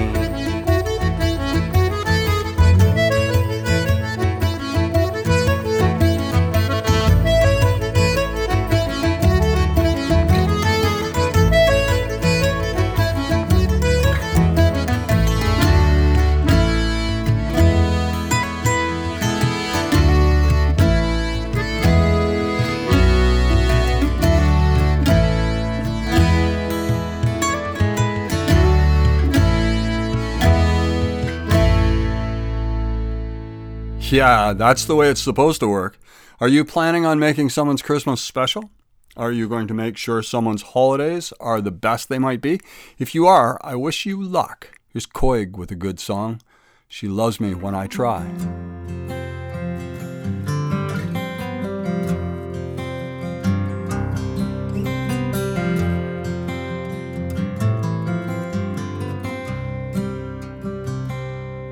Yeah, 34.15 34.53
that's 34.53 34.85
the 34.85 34.95
way 34.95 35.09
it's 35.09 35.21
supposed 35.21 35.59
to 35.59 35.67
work. 35.67 35.99
Are 36.39 36.47
you 36.47 36.65
planning 36.65 37.05
on 37.05 37.19
making 37.19 37.51
someone's 37.51 37.83
Christmas 37.83 38.21
special? 38.21 38.71
Are 39.17 39.33
you 39.33 39.49
going 39.49 39.67
to 39.67 39.75
make 39.75 39.97
sure 39.97 40.23
someone's 40.23 40.63
holidays 40.63 41.33
are 41.41 41.61
the 41.61 41.73
best 41.73 42.09
they 42.09 42.21
might 42.21 42.41
be? 42.41 42.61
If 42.97 43.13
you 43.13 43.27
are, 43.27 43.59
I 43.61 43.75
wish 43.75 44.07
you 44.07 44.23
luck. 44.23 44.79
Here's 44.89 45.05
Koig 45.05 45.57
with 45.57 45.73
a 45.73 45.75
good 45.75 45.99
song. 45.99 46.41
She 46.87 47.09
loves 47.09 47.41
me 47.41 47.55
when 47.55 47.75
I 47.75 47.89
try. 47.89 48.23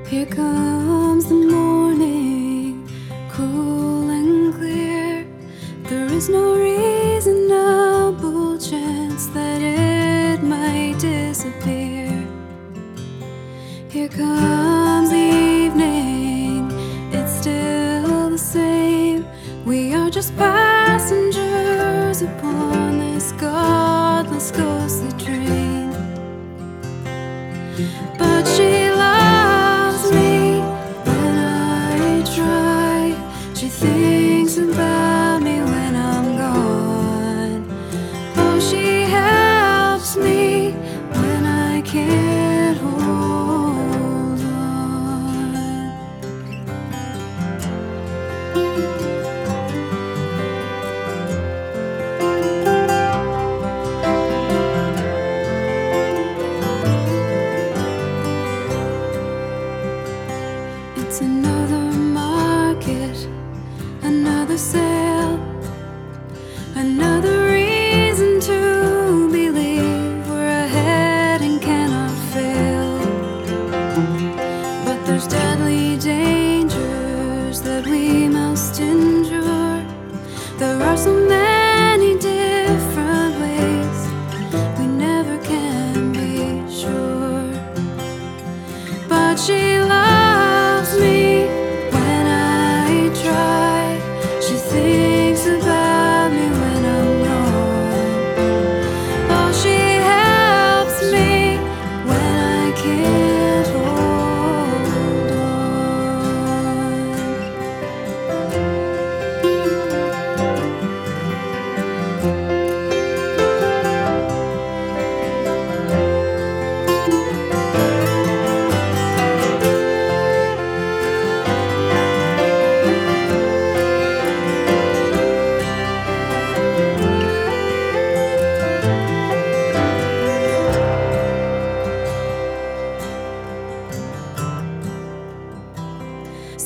Here 0.09 0.25
comes 0.25 1.02
There 6.23 6.29
is 6.29 6.41
no 6.41 6.55
reasonable 6.55 8.57
chance 8.57 9.27
that 9.27 9.61
it 9.61 10.41
might 10.41 10.97
disappear. 10.97 12.25
Here 13.89 14.07
comes 14.07 15.09
the 15.09 15.17
evening, 15.17 16.71
it's 17.11 17.41
still 17.41 18.29
the 18.29 18.37
same. 18.37 19.25
We 19.65 19.93
are 19.95 20.09
just 20.09 20.33
passengers 20.37 22.21
upon 22.21 22.99
this 22.99 23.33
godless, 23.33 24.51
ghostly 24.51 25.11
train. 25.25 25.91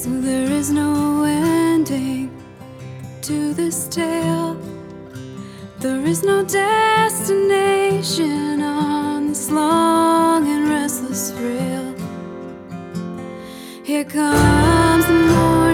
So 0.07 0.21
there 0.21 0.49
is 0.49 0.71
no 0.71 1.23
ending 1.25 2.31
to 3.23 3.53
this 3.53 3.89
tale. 3.89 4.55
There 5.79 6.05
is 6.05 6.23
no 6.23 6.45
destination 6.45 7.11
on 8.61 9.27
this 9.27 9.51
long 9.51 10.47
and 10.47 10.69
restless 10.69 11.33
rail. 11.33 11.93
Here 13.83 14.05
comes 14.05 15.05
the 15.07 15.13
morning, 15.13 15.66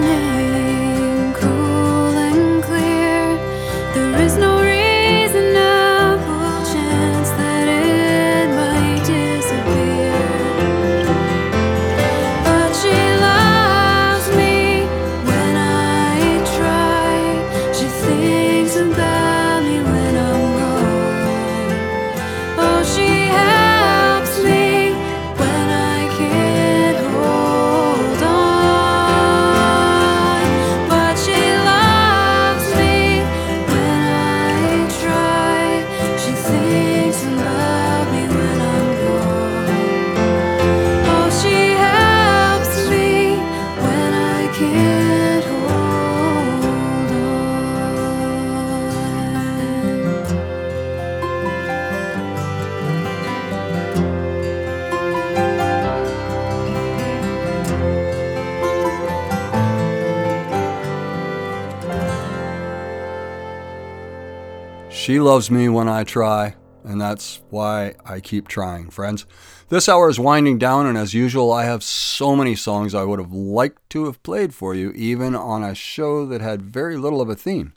She 65.14 65.20
loves 65.20 65.48
me 65.48 65.68
when 65.68 65.88
I 65.88 66.02
try, 66.02 66.56
and 66.82 67.00
that's 67.00 67.40
why 67.48 67.94
I 68.04 68.18
keep 68.18 68.48
trying, 68.48 68.90
friends. 68.90 69.26
This 69.68 69.88
hour 69.88 70.08
is 70.08 70.18
winding 70.18 70.58
down, 70.58 70.86
and 70.86 70.98
as 70.98 71.14
usual, 71.14 71.52
I 71.52 71.66
have 71.66 71.84
so 71.84 72.34
many 72.34 72.56
songs 72.56 72.96
I 72.96 73.04
would 73.04 73.20
have 73.20 73.32
liked 73.32 73.88
to 73.90 74.06
have 74.06 74.20
played 74.24 74.52
for 74.52 74.74
you, 74.74 74.90
even 74.90 75.36
on 75.36 75.62
a 75.62 75.72
show 75.72 76.26
that 76.26 76.40
had 76.40 76.62
very 76.62 76.96
little 76.96 77.20
of 77.20 77.28
a 77.28 77.36
theme. 77.36 77.74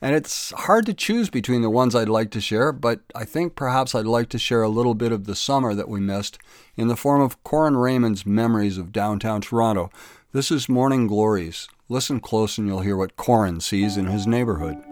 And 0.00 0.16
it's 0.16 0.50
hard 0.52 0.86
to 0.86 0.94
choose 0.94 1.28
between 1.28 1.60
the 1.60 1.68
ones 1.68 1.94
I'd 1.94 2.08
like 2.08 2.30
to 2.30 2.40
share, 2.40 2.72
but 2.72 3.00
I 3.14 3.26
think 3.26 3.54
perhaps 3.54 3.94
I'd 3.94 4.06
like 4.06 4.30
to 4.30 4.38
share 4.38 4.62
a 4.62 4.70
little 4.70 4.94
bit 4.94 5.12
of 5.12 5.26
the 5.26 5.36
summer 5.36 5.74
that 5.74 5.90
we 5.90 6.00
missed 6.00 6.38
in 6.74 6.88
the 6.88 6.96
form 6.96 7.20
of 7.20 7.44
Corin 7.44 7.76
Raymond's 7.76 8.24
memories 8.24 8.78
of 8.78 8.92
downtown 8.92 9.42
Toronto. 9.42 9.90
This 10.32 10.50
is 10.50 10.70
Morning 10.70 11.06
Glories. 11.06 11.68
Listen 11.90 12.18
close 12.18 12.56
and 12.56 12.66
you'll 12.66 12.80
hear 12.80 12.96
what 12.96 13.18
Corin 13.18 13.60
sees 13.60 13.98
in 13.98 14.06
his 14.06 14.26
neighborhood. 14.26 14.82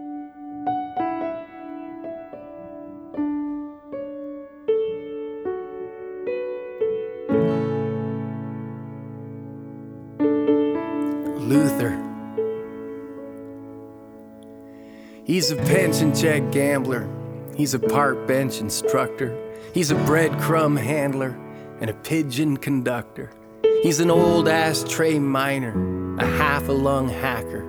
He's 15.47 15.57
a 15.57 15.63
pension 15.63 16.13
check 16.13 16.51
gambler. 16.51 17.07
He's 17.55 17.73
a 17.73 17.79
park 17.79 18.27
bench 18.27 18.59
instructor. 18.59 19.33
He's 19.73 19.91
a 19.91 19.95
breadcrumb 19.95 20.77
handler 20.77 21.39
and 21.79 21.89
a 21.89 21.93
pigeon 21.93 22.57
conductor. 22.57 23.31
He's 23.81 24.01
an 24.01 24.11
old 24.11 24.49
ashtray 24.49 25.19
miner, 25.19 26.17
a 26.17 26.25
half 26.25 26.67
a 26.67 26.73
lung 26.73 27.07
hacker. 27.07 27.63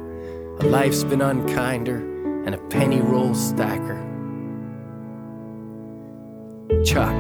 A 0.59 0.65
life's 0.65 1.05
been 1.05 1.21
unkinder 1.21 2.47
and 2.47 2.53
a 2.53 2.59
penny 2.59 3.01
roll 3.01 3.33
stacker. 3.33 4.05
Chuck. 6.85 7.15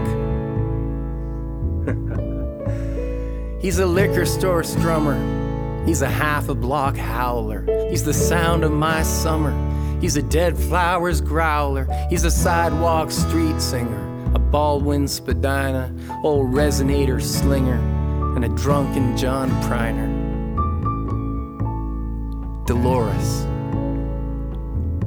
He's 3.62 3.78
a 3.78 3.86
liquor 3.86 4.26
store 4.26 4.62
strummer. 4.62 5.86
He's 5.86 6.02
a 6.02 6.10
half 6.10 6.48
a 6.48 6.54
block 6.56 6.96
howler. 6.96 7.64
He's 7.90 8.02
the 8.02 8.12
sound 8.12 8.64
of 8.64 8.72
my 8.72 9.04
summer. 9.04 9.67
He's 10.00 10.16
a 10.16 10.22
dead 10.22 10.56
flowers 10.56 11.20
growler. 11.20 11.86
He's 12.08 12.24
a 12.24 12.30
sidewalk 12.30 13.10
street 13.10 13.60
singer. 13.60 14.04
A 14.34 14.38
Baldwin 14.38 15.08
Spadina, 15.08 15.92
old 16.22 16.52
resonator 16.52 17.20
slinger, 17.20 17.78
and 18.36 18.44
a 18.44 18.48
drunken 18.50 19.16
John 19.16 19.50
Priner. 19.62 20.06
Dolores. 22.66 23.44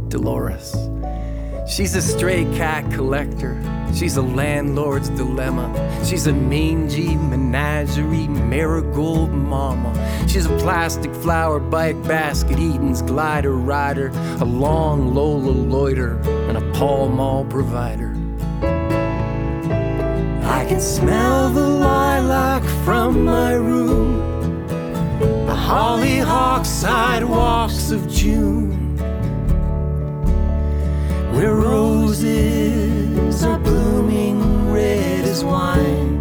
Dolores. 0.09 0.75
She's 1.71 1.95
a 1.95 2.01
stray 2.01 2.43
cat 2.57 2.91
collector. 2.91 3.57
She's 3.95 4.17
a 4.17 4.21
landlord's 4.21 5.07
dilemma. 5.07 5.71
She's 6.05 6.27
a 6.27 6.33
mangy 6.33 7.15
menagerie 7.15 8.27
marigold 8.27 9.31
mama. 9.31 9.93
She's 10.27 10.45
a 10.47 10.57
plastic 10.57 11.15
flower 11.15 11.61
bike 11.61 11.95
basket 12.03 12.59
eating's 12.59 13.01
glider 13.01 13.53
rider, 13.53 14.09
a 14.41 14.45
long 14.45 15.15
Lola 15.15 15.51
loiter, 15.51 16.19
and 16.49 16.57
a 16.57 16.71
Pall 16.73 17.07
Mall 17.07 17.45
provider. 17.45 18.17
I 20.43 20.65
can 20.67 20.81
smell 20.81 21.51
the 21.51 21.69
lilac 21.69 22.63
from 22.83 23.23
my 23.23 23.53
room, 23.53 24.67
the 25.45 25.55
hollyhock 25.55 26.65
sidewalks 26.65 27.91
of 27.91 28.09
June 28.09 28.70
where 31.41 31.55
roses 31.55 33.43
are 33.43 33.57
blooming 33.57 34.71
red 34.71 35.25
as 35.25 35.43
wine. 35.43 36.15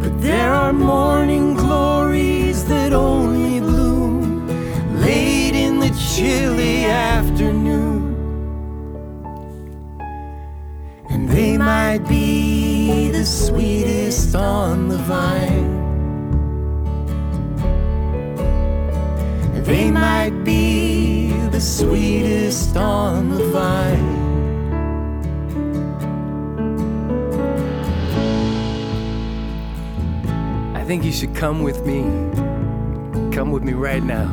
But 0.00 0.22
there 0.22 0.52
are 0.52 0.72
morning 0.72 1.54
glories 1.54 2.64
that 2.66 2.92
only 2.92 3.58
bloom 3.58 4.46
late 5.00 5.56
in 5.56 5.80
the 5.80 5.90
chilly 5.90 6.84
afternoon. 6.84 8.14
And 11.10 11.28
they 11.28 11.58
might 11.58 12.06
be 12.08 13.10
the 13.10 13.24
sweetest 13.24 14.36
on 14.36 14.86
the 14.86 14.98
vine. 14.98 15.21
Sweetest 21.62 22.76
on 22.76 23.28
the 23.30 23.44
vine. 23.50 24.22
I 30.74 30.84
think 30.84 31.04
you 31.04 31.12
should 31.12 31.34
come 31.36 31.62
with 31.62 31.86
me. 31.86 32.02
Come 33.32 33.52
with 33.52 33.62
me 33.62 33.74
right 33.74 34.02
now. 34.02 34.28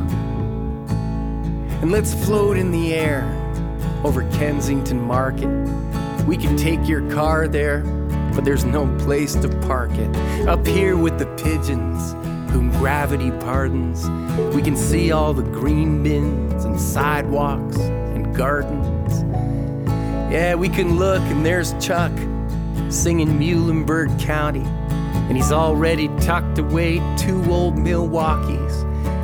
And 1.80 1.92
let's 1.92 2.12
float 2.26 2.56
in 2.56 2.72
the 2.72 2.94
air 2.94 3.24
over 4.04 4.28
Kensington 4.32 5.00
Market. 5.00 5.48
We 6.26 6.36
can 6.36 6.56
take 6.56 6.86
your 6.88 7.08
car 7.12 7.46
there, 7.46 7.82
but 8.34 8.44
there's 8.44 8.64
no 8.64 8.86
place 8.98 9.34
to 9.36 9.48
park 9.66 9.92
it. 9.92 10.14
Up 10.48 10.66
here 10.66 10.96
with 10.96 11.18
the 11.18 11.26
pigeons, 11.36 12.12
whom 12.50 12.70
gravity 12.70 13.30
pardons, 13.30 14.08
we 14.54 14.62
can 14.62 14.76
see 14.76 15.12
all 15.12 15.32
the 15.32 15.42
green 15.42 16.02
bins 16.02 16.64
and 16.64 16.80
sidewalks 16.80 17.76
and 17.76 18.34
gardens. 18.36 19.22
Yeah, 20.32 20.54
we 20.54 20.68
can 20.68 20.98
look, 20.98 21.22
and 21.22 21.44
there's 21.44 21.72
Chuck 21.84 22.12
singing 22.88 23.38
Muhlenberg 23.38 24.18
County, 24.20 24.64
and 24.64 25.36
he's 25.36 25.52
already 25.52 26.08
tucked 26.18 26.58
away 26.58 27.00
two 27.16 27.42
old 27.50 27.78
Milwaukees. 27.78 28.82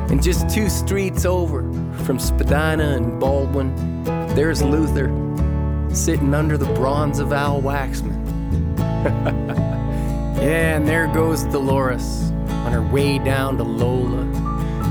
And 0.09 0.23
just 0.23 0.49
two 0.49 0.69
streets 0.69 1.25
over 1.25 1.63
from 2.05 2.17
Spadina 2.17 2.95
and 2.95 3.19
Baldwin, 3.19 4.03
there's 4.35 4.63
Luther 4.63 5.07
sitting 5.93 6.33
under 6.33 6.57
the 6.57 6.71
bronze 6.73 7.19
of 7.19 7.33
Al 7.33 7.61
Waxman. 7.61 8.15
yeah, 10.37 10.77
and 10.77 10.87
there 10.87 11.07
goes 11.07 11.43
Dolores 11.45 12.26
on 12.67 12.73
her 12.73 12.81
way 12.81 13.17
down 13.17 13.55
to 13.55 13.63
Lola 13.63 14.25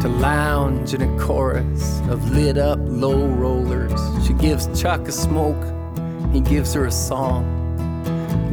to 0.00 0.08
lounge 0.08 0.94
in 0.94 1.02
a 1.02 1.18
chorus 1.20 2.00
of 2.08 2.30
lit 2.30 2.56
up 2.56 2.78
low 2.82 3.26
rollers. 3.26 4.00
She 4.26 4.32
gives 4.32 4.66
Chuck 4.80 5.06
a 5.08 5.12
smoke, 5.12 5.62
he 6.32 6.40
gives 6.40 6.72
her 6.72 6.86
a 6.86 6.90
song. 6.90 7.44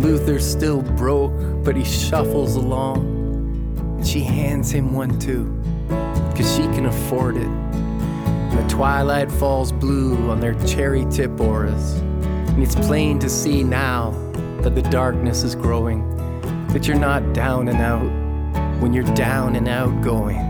Luther's 0.02 0.46
still 0.46 0.82
broke, 0.82 1.32
but 1.64 1.74
he 1.74 1.86
shuffles 1.86 2.58
along. 2.58 4.02
She 4.04 4.20
hands 4.20 4.70
him 4.72 4.94
one 4.94 5.18
too, 5.20 5.58
cause 6.36 6.54
she 6.58 6.64
can 6.76 6.88
afford 6.88 7.38
it. 7.38 7.50
The 8.58 8.66
twilight 8.68 9.32
falls 9.32 9.72
blue 9.72 10.30
on 10.30 10.42
their 10.42 10.56
cherry 10.66 11.06
tip 11.10 11.40
auras. 11.40 11.94
And 11.94 12.62
it's 12.62 12.76
plain 12.76 13.20
to 13.20 13.30
see 13.30 13.64
now 13.64 14.12
that 14.64 14.76
the 14.76 14.82
darkness 14.82 15.44
is 15.44 15.56
growing, 15.56 16.04
that 16.74 16.90
you're 16.90 17.00
not 17.00 17.32
down 17.32 17.70
and 17.70 17.80
out 17.80 18.23
when 18.84 18.92
you're 18.92 19.16
down 19.16 19.56
and 19.56 19.70
outgoing. 19.70 20.44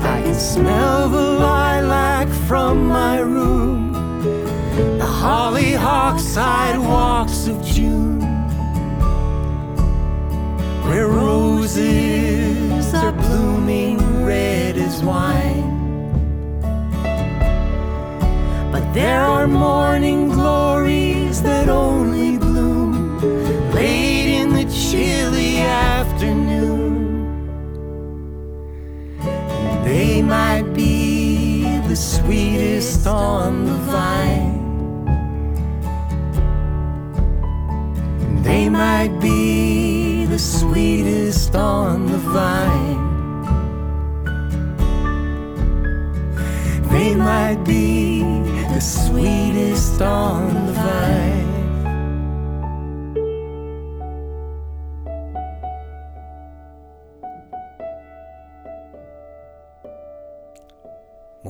I 0.00 0.22
can 0.22 0.34
smell 0.36 1.08
the 1.08 1.20
lilac 1.40 2.28
from 2.46 2.86
my 2.86 3.18
room, 3.18 3.92
the 4.96 5.04
hollyhock 5.04 6.20
sidewalks 6.20 7.48
of 7.48 7.60
June, 7.64 8.20
where 10.86 11.08
roses 11.08 12.94
are 12.94 13.10
blooming 13.10 14.24
red 14.24 14.76
as 14.76 15.02
wine. 15.02 15.72
But 18.70 18.84
there 18.94 19.24
are 19.24 19.48
morning 19.48 20.28
glories 20.28 21.42
that 21.42 21.68
only 21.68 22.03
the 31.94 32.00
sweetest 32.00 33.06
on 33.06 33.66
the 33.66 33.78
vine. 33.92 35.04
They 38.42 38.68
might 38.68 39.20
be 39.20 40.24
the 40.26 40.40
sweetest 40.40 41.54
on 41.54 42.06
the 42.06 42.18
vine. 42.18 42.98
They 46.90 47.14
might 47.14 47.62
be 47.64 48.22
the 48.74 48.80
sweetest 48.80 50.02
on 50.02 50.66
the 50.66 50.72
vine. 50.72 51.33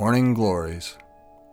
Morning 0.05 0.35
glories. 0.35 0.99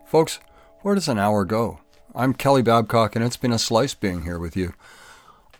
Folks, 0.06 0.42
where 0.82 0.94
does 0.94 1.08
an 1.08 1.18
hour 1.18 1.46
go? 1.46 1.80
I'm 2.14 2.34
Kelly 2.34 2.62
Babcock, 2.62 3.16
and 3.16 3.24
it's 3.24 3.38
been 3.38 3.54
a 3.54 3.58
slice 3.58 3.94
being 3.94 4.24
here 4.24 4.40
with 4.40 4.58
you. 4.58 4.74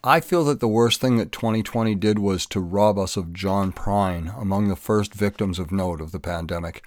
I 0.04 0.20
feel 0.20 0.44
that 0.44 0.60
the 0.60 0.68
worst 0.68 1.00
thing 1.00 1.16
that 1.16 1.32
2020 1.32 1.96
did 1.96 2.20
was 2.20 2.46
to 2.48 2.60
rob 2.60 3.00
us 3.00 3.16
of 3.16 3.32
John 3.32 3.72
Prine, 3.72 4.38
among 4.38 4.68
the 4.68 4.76
first 4.76 5.14
victims 5.14 5.58
of 5.58 5.72
note 5.72 6.02
of 6.02 6.12
the 6.12 6.20
pandemic. 6.20 6.84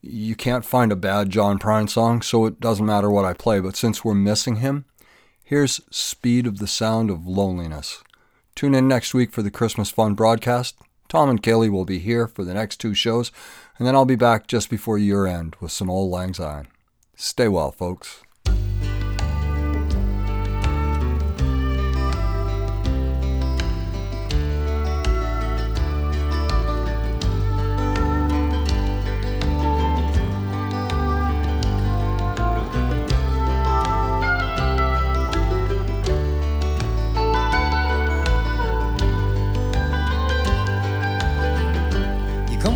You 0.00 0.36
can't 0.36 0.64
find 0.64 0.92
a 0.92 0.96
bad 0.96 1.30
John 1.30 1.58
Prine 1.58 1.90
song, 1.90 2.22
so 2.22 2.46
it 2.46 2.60
doesn't 2.60 2.86
matter 2.86 3.10
what 3.10 3.24
I 3.24 3.32
play, 3.32 3.58
but 3.58 3.74
since 3.74 4.04
we're 4.04 4.14
missing 4.14 4.56
him, 4.58 4.84
here's 5.42 5.80
Speed 5.90 6.46
of 6.46 6.58
the 6.60 6.68
Sound 6.68 7.10
of 7.10 7.26
Loneliness. 7.26 8.04
Tune 8.54 8.76
in 8.76 8.86
next 8.86 9.12
week 9.12 9.32
for 9.32 9.42
the 9.42 9.50
Christmas 9.50 9.90
Fun 9.90 10.14
broadcast. 10.14 10.76
Tom 11.08 11.30
and 11.30 11.42
Kaylee 11.42 11.70
will 11.70 11.86
be 11.86 11.98
here 11.98 12.28
for 12.28 12.44
the 12.44 12.54
next 12.54 12.76
two 12.76 12.94
shows, 12.94 13.32
and 13.78 13.86
then 13.86 13.94
I'll 13.94 14.04
be 14.04 14.16
back 14.16 14.46
just 14.46 14.68
before 14.68 14.98
year 14.98 15.26
end 15.26 15.56
with 15.60 15.72
some 15.72 15.88
old 15.88 16.10
Lang 16.10 16.34
Syne. 16.34 16.68
Stay 17.14 17.48
well, 17.48 17.70
folks. 17.70 18.22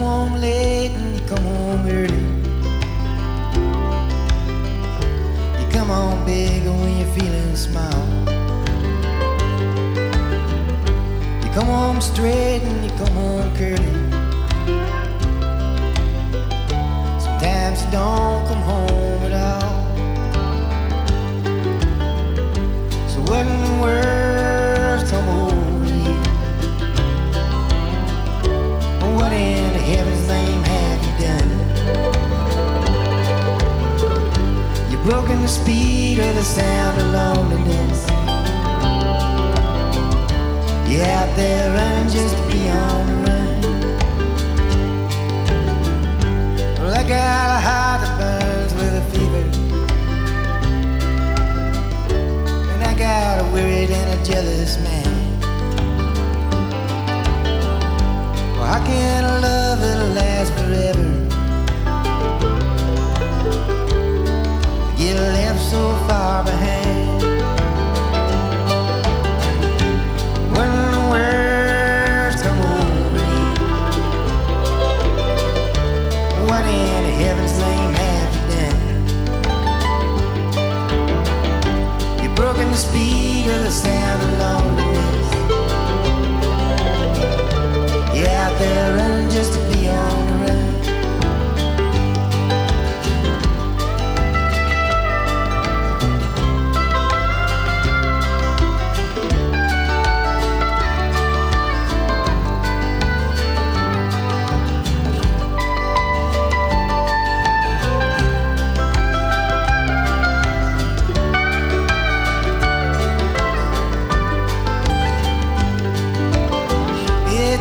Home 0.03 0.35
late 0.41 0.91
and 0.91 1.15
you 1.17 1.27
come 1.27 1.45
home 1.45 1.87
early. 1.87 2.25
You 5.61 5.67
come 5.71 5.89
home 5.89 6.25
big 6.27 6.65
when 6.67 6.99
you're 6.99 7.15
feeling 7.15 7.57
small. 7.57 8.03
You 11.43 11.51
come 11.55 11.67
home 11.67 12.01
straight 12.01 12.63
and 12.63 12.85
you 12.85 12.91
come 12.99 13.15
home 13.15 13.57
curly. 13.57 13.95
Sometimes 17.25 17.85
you 17.85 17.91
don't 17.93 18.47
come 18.49 18.63
home 18.71 19.23
at 19.29 19.35
all. 19.49 19.71
So 23.09 23.21
what 23.31 23.47
in 23.47 23.61
the 23.69 23.75
world's 23.83 24.32
broken 35.05 35.41
the 35.43 35.49
speed 35.49 36.19
of 36.21 36.35
the 36.35 36.43
sound 36.43 37.01
of 37.01 37.07
loneliness. 37.13 38.07
You're 40.89 41.05
out 41.05 41.35
there 41.37 41.75
running 41.75 42.09
just 42.13 42.37
to 42.37 42.43
be 42.49 42.69
on 42.69 43.07
the 43.07 43.15
run. 43.15 43.43
Got 47.03 47.19
a 47.19 47.61
heart 47.61 48.01
that 48.01 48.17
burns 48.17 48.73
with 48.75 48.95
a 48.95 49.05
fever. 49.11 49.45
And 52.73 52.83
I 52.85 52.95
got 52.97 53.41
a 53.41 53.45
worried 53.53 53.91
and 53.91 54.21
a 54.21 54.25
jealous 54.25 54.79
man. 54.79 55.41
Well, 58.55 58.67
how 58.67 58.87
can 58.87 59.25
a 59.25 59.41
love 59.41 59.81
that'll 59.81 60.15
last 60.15 60.53
forever 60.55 61.22
left 65.15 65.61
so 65.61 65.95
far 66.07 66.45
behind? 66.45 67.23
When 70.57 70.71
the 71.11 71.11
come 72.43 72.61
you, 72.61 73.57
what 76.49 76.65
in 76.65 77.05
heaven's 77.23 77.59
name 77.59 77.95
have 78.05 78.33
you 78.37 78.45
done? 78.55 78.81
You've 82.23 82.37
the 82.71 82.77
speed 82.77 83.47
of 83.51 83.63
the 83.65 83.71
of 84.41 84.62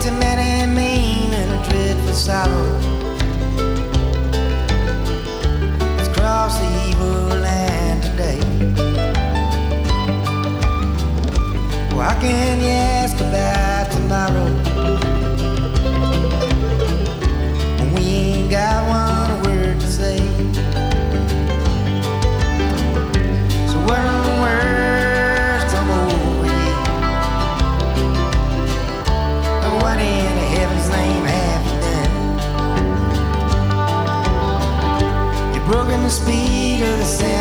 A 0.03 0.11
many 0.13 0.65
mean 0.65 1.31
and 1.31 1.51
a 1.51 1.69
dreadful 1.69 2.13
sorrow. 2.13 2.79
It's 5.99 6.09
crossed 6.09 6.59
the 6.59 6.89
evil 6.89 7.37
land 7.39 8.01
today. 8.01 8.39
Well, 11.91 12.09
how 12.09 12.19
can 12.19 12.61
you 12.61 12.67
ask 12.67 13.15
about 13.17 13.91
tomorrow 13.91 14.60
speed 36.11 36.81
of 36.81 36.99
the 36.99 37.05
sound 37.05 37.40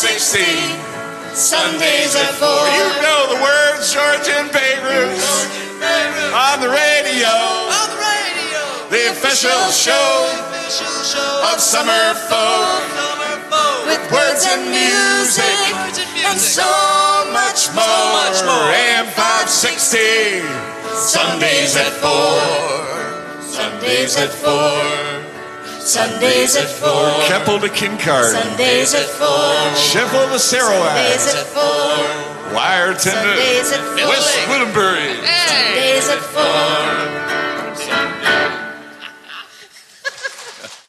560, 0.00 1.36
Sundays 1.36 2.16
at 2.16 2.32
4. 2.40 2.48
You 2.48 2.88
know 3.04 3.36
the 3.36 3.40
words, 3.44 3.92
Georgian 3.92 4.48
Bay 4.48 4.80
Roots. 4.80 5.44
On 6.32 6.56
the 6.56 6.72
radio. 6.72 7.28
On 7.28 7.88
the 7.92 8.00
radio. 8.00 8.64
The 8.88 9.12
official 9.12 9.60
show 9.68 10.24
of 11.52 11.60
Summer 11.60 12.16
Folk. 12.32 12.80
With 13.84 14.00
words 14.08 14.48
and 14.48 14.72
music. 14.72 15.76
And 16.24 16.40
so 16.40 16.64
much 17.36 17.68
more. 17.76 18.72
AM 18.72 19.04
560, 19.04 20.40
Sundays 20.96 21.76
at 21.76 21.92
4. 22.00 23.44
Sundays 23.44 24.16
at 24.16 24.32
4. 24.32 25.19
Sundays 25.80 26.56
at 26.56 26.68
4. 26.68 26.90
Keppel 27.26 27.58
to 27.60 27.68
Kincard. 27.68 28.32
Sundays 28.32 28.94
at 28.94 29.06
4. 29.06 29.76
Sheffield 29.76 30.30
to 30.32 30.38
Sarawak. 30.38 30.96
Sundays 30.96 31.34
at 31.34 31.46
4. 31.46 31.60
Wiarton 32.54 32.98
Sundays 32.98 33.72
at 33.72 33.78
to 33.78 33.84
four. 33.84 34.08
West 34.08 34.48
Woodbury. 34.48 35.14
Sundays 35.24 36.08
at 36.08 36.18
4. 36.18 37.39